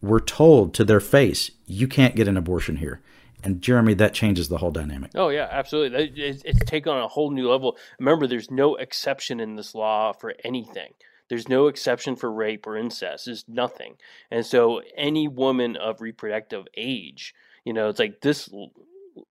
[0.00, 3.00] were told to their face, you can't get an abortion here.
[3.42, 5.12] And Jeremy, that changes the whole dynamic.
[5.14, 6.12] Oh yeah, absolutely.
[6.16, 7.76] It's, it's taken on a whole new level.
[7.98, 10.92] Remember, there's no exception in this law for anything.
[11.28, 13.26] There's no exception for rape or incest.
[13.26, 13.96] There's nothing.
[14.30, 18.48] And so any woman of reproductive age, you know, it's like this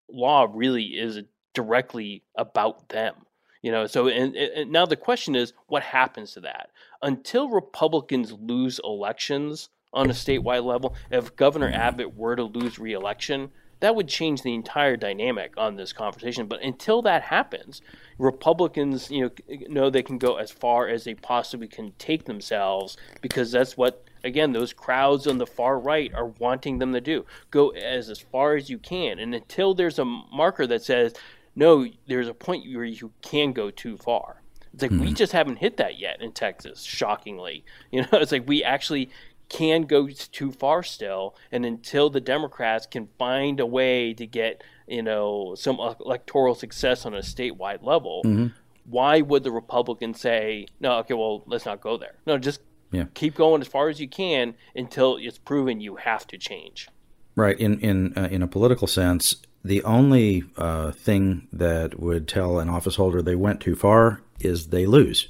[0.09, 1.19] law really is
[1.53, 3.15] directly about them.
[3.63, 6.69] You know, so and, and now the question is, what happens to that?
[7.01, 13.49] Until Republicans lose elections on a statewide level, if Governor Abbott were to lose reelection,
[13.79, 16.47] that would change the entire dynamic on this conversation.
[16.47, 17.81] But until that happens,
[18.17, 22.97] Republicans, you know, know they can go as far as they possibly can take themselves
[23.21, 27.25] because that's what again those crowds on the far right are wanting them to do.
[27.51, 31.13] Go as as far as you can, and until there's a marker that says
[31.55, 34.43] no, there's a point where you can go too far.
[34.71, 35.05] It's like mm-hmm.
[35.05, 36.83] we just haven't hit that yet in Texas.
[36.83, 39.09] Shockingly, you know, it's like we actually
[39.49, 44.63] can go too far still, and until the Democrats can find a way to get
[44.87, 48.21] you know some electoral success on a statewide level.
[48.25, 48.47] Mm-hmm.
[48.89, 50.99] Why would the Republicans say no?
[50.99, 52.15] Okay, well, let's not go there.
[52.25, 53.05] No, just yeah.
[53.13, 56.87] keep going as far as you can until it's proven you have to change.
[57.35, 57.59] Right.
[57.59, 62.69] In in uh, in a political sense, the only uh, thing that would tell an
[62.69, 65.27] office holder they went too far is they lose.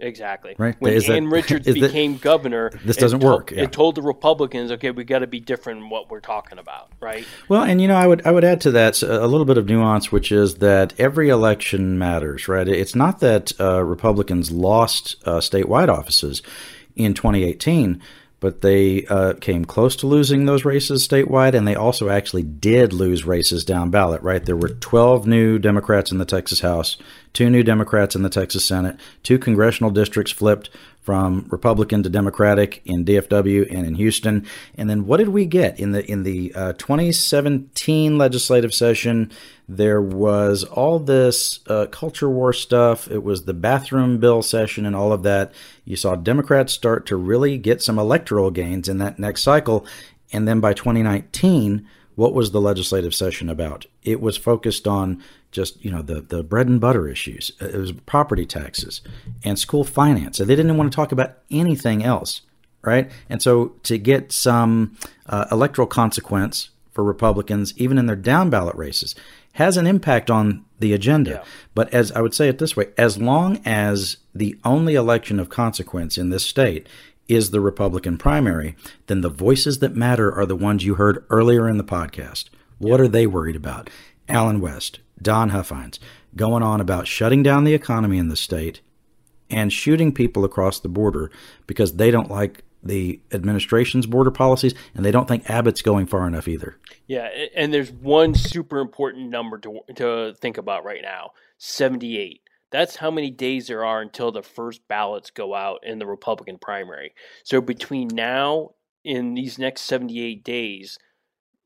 [0.00, 0.54] Exactly.
[0.56, 0.76] Right.
[0.78, 3.50] When is Ann that, Richards became that, governor, this doesn't work.
[3.50, 3.64] Yeah.
[3.64, 6.92] It told the Republicans, okay, we got to be different in what we're talking about,
[7.00, 7.26] right?
[7.48, 9.66] Well, and you know, I would I would add to that a little bit of
[9.66, 12.68] nuance, which is that every election matters, right?
[12.68, 16.42] It's not that uh, Republicans lost uh, statewide offices
[16.94, 18.00] in 2018
[18.40, 22.92] but they uh, came close to losing those races statewide, and they also actually did
[22.92, 24.44] lose races down ballot, right?
[24.44, 26.96] There were 12 new Democrats in the Texas House,
[27.38, 30.70] two new Democrats in the Texas Senate, two congressional districts flipped
[31.00, 34.44] from Republican to Democratic in DFW and in Houston.
[34.74, 39.30] And then what did we get in the in the uh, 2017 legislative session?
[39.68, 43.08] There was all this uh, culture war stuff.
[43.08, 45.52] It was the bathroom bill session and all of that.
[45.84, 49.86] You saw Democrats start to really get some electoral gains in that next cycle.
[50.32, 51.86] And then by 2019,
[52.16, 53.86] what was the legislative session about?
[54.02, 57.52] It was focused on just you know the the bread and butter issues.
[57.60, 59.00] Uh, it was property taxes
[59.44, 60.40] and school finance.
[60.40, 62.42] And they didn't want to talk about anything else,
[62.82, 63.10] right?
[63.28, 64.96] And so to get some
[65.26, 69.14] uh, electoral consequence for Republicans, even in their down ballot races,
[69.52, 71.30] has an impact on the agenda.
[71.30, 71.44] Yeah.
[71.74, 75.48] But as I would say it this way, as long as the only election of
[75.48, 76.88] consequence in this state
[77.28, 78.74] is the Republican primary,
[79.06, 82.46] then the voices that matter are the ones you heard earlier in the podcast.
[82.78, 83.90] What are they worried about?
[84.28, 85.98] Allen West, Don Huffines,
[86.36, 88.80] going on about shutting down the economy in the state
[89.50, 91.30] and shooting people across the border
[91.66, 96.26] because they don't like the administration's border policies and they don't think Abbott's going far
[96.26, 96.76] enough either.
[97.06, 101.30] Yeah, and there's one super important number to to think about right now.
[101.58, 102.40] 78.
[102.70, 106.58] That's how many days there are until the first ballots go out in the Republican
[106.58, 107.14] primary.
[107.42, 108.70] So between now
[109.04, 110.98] in these next 78 days,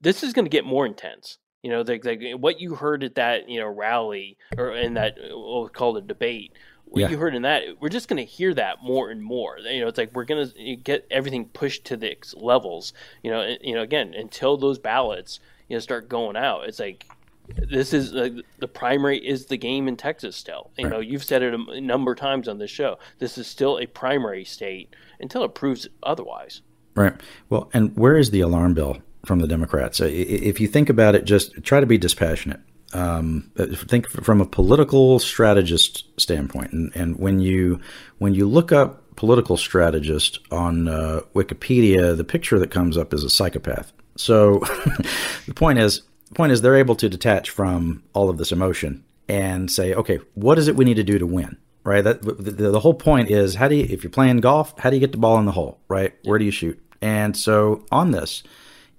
[0.00, 1.38] this is going to get more intense.
[1.62, 4.94] You know, like, like eh, what you heard at that you know rally or in
[4.94, 6.52] that eh, what we call a debate.
[6.84, 7.08] What yeah.
[7.08, 9.58] you heard in that, we're just going to hear that more and more.
[9.58, 12.92] You know, it's like we're going to eh, get everything pushed to the levels.
[13.22, 17.06] You know, you know, again, until those ballots you know start going out, it's like
[17.48, 20.70] this is uh, the primary is the game in Texas still.
[20.76, 20.92] You right.
[20.92, 22.98] know, you've said it a number of times on this show.
[23.18, 26.62] This is still a primary state until it proves otherwise.
[26.94, 27.14] Right.
[27.48, 30.00] Well, and where is the alarm bell from the Democrats.
[30.00, 32.60] If you think about it, just try to be dispassionate.
[32.94, 37.80] Um, think from a political strategist standpoint, and, and when you
[38.18, 43.24] when you look up political strategist on uh, Wikipedia, the picture that comes up is
[43.24, 43.92] a psychopath.
[44.16, 44.58] So
[45.46, 49.04] the point is, the point is they're able to detach from all of this emotion
[49.28, 51.56] and say, okay, what is it we need to do to win?
[51.84, 52.04] Right.
[52.04, 54.96] That the, the whole point is how do you, if you're playing golf, how do
[54.96, 55.80] you get the ball in the hole?
[55.88, 56.14] Right.
[56.24, 56.80] Where do you shoot?
[57.00, 58.44] And so on this,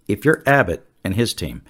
[0.08, 1.62] if you're Abbott and his team,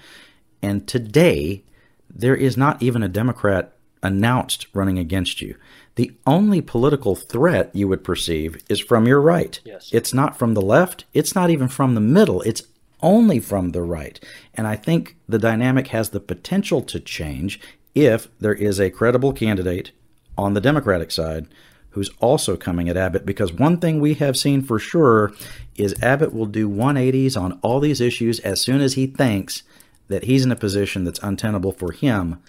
[0.61, 1.63] and today
[2.09, 5.55] there is not even a Democrat announced running against you,
[5.95, 9.59] the only political threat you would perceive is from your right.
[9.63, 9.89] Yes.
[9.93, 12.63] It's not from the left, it's not even from the middle, it's
[13.01, 14.23] only from the right.
[14.55, 17.59] And I think the dynamic has the potential to change
[17.93, 19.91] if there is a credible candidate
[20.38, 21.47] on the Democratic side
[21.93, 25.31] who's also coming at Abbott because one thing we have seen for sure
[25.75, 29.63] is Abbott will do 180s on all these issues as soon as he thinks
[30.07, 32.41] that he's in a position that's untenable for him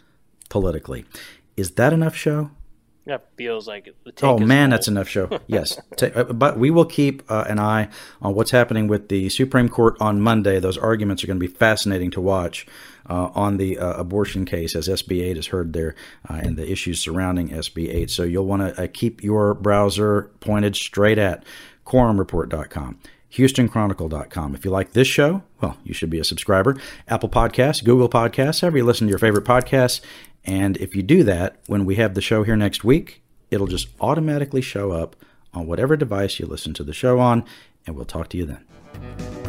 [0.49, 1.05] politically.
[1.57, 2.51] Is that enough show?
[3.07, 5.29] That feels like Oh man, that's enough show.
[5.47, 7.89] Yes, uh, but we will keep uh, an eye
[8.23, 10.59] on what's happening with the Supreme Court on Monday.
[10.59, 12.67] Those arguments are going to be fascinating to watch
[13.09, 15.95] uh, on the uh, abortion case as SB 8 is heard there
[16.29, 18.11] uh, and the issues surrounding SB 8.
[18.11, 21.45] So you'll want to uh, keep your browser pointed straight at
[21.87, 22.99] quorumreport.com.
[23.33, 24.55] HoustonChronicle.com.
[24.55, 26.77] If you like this show, well, you should be a subscriber.
[27.09, 30.01] Apple Podcasts, Google Podcasts, however you listen to your favorite podcasts.
[30.45, 33.89] And if you do that, when we have the show here next week, it'll just
[34.01, 35.17] automatically show up
[35.53, 37.45] on whatever device you listen to the show on,
[37.87, 39.44] and we'll talk to you then.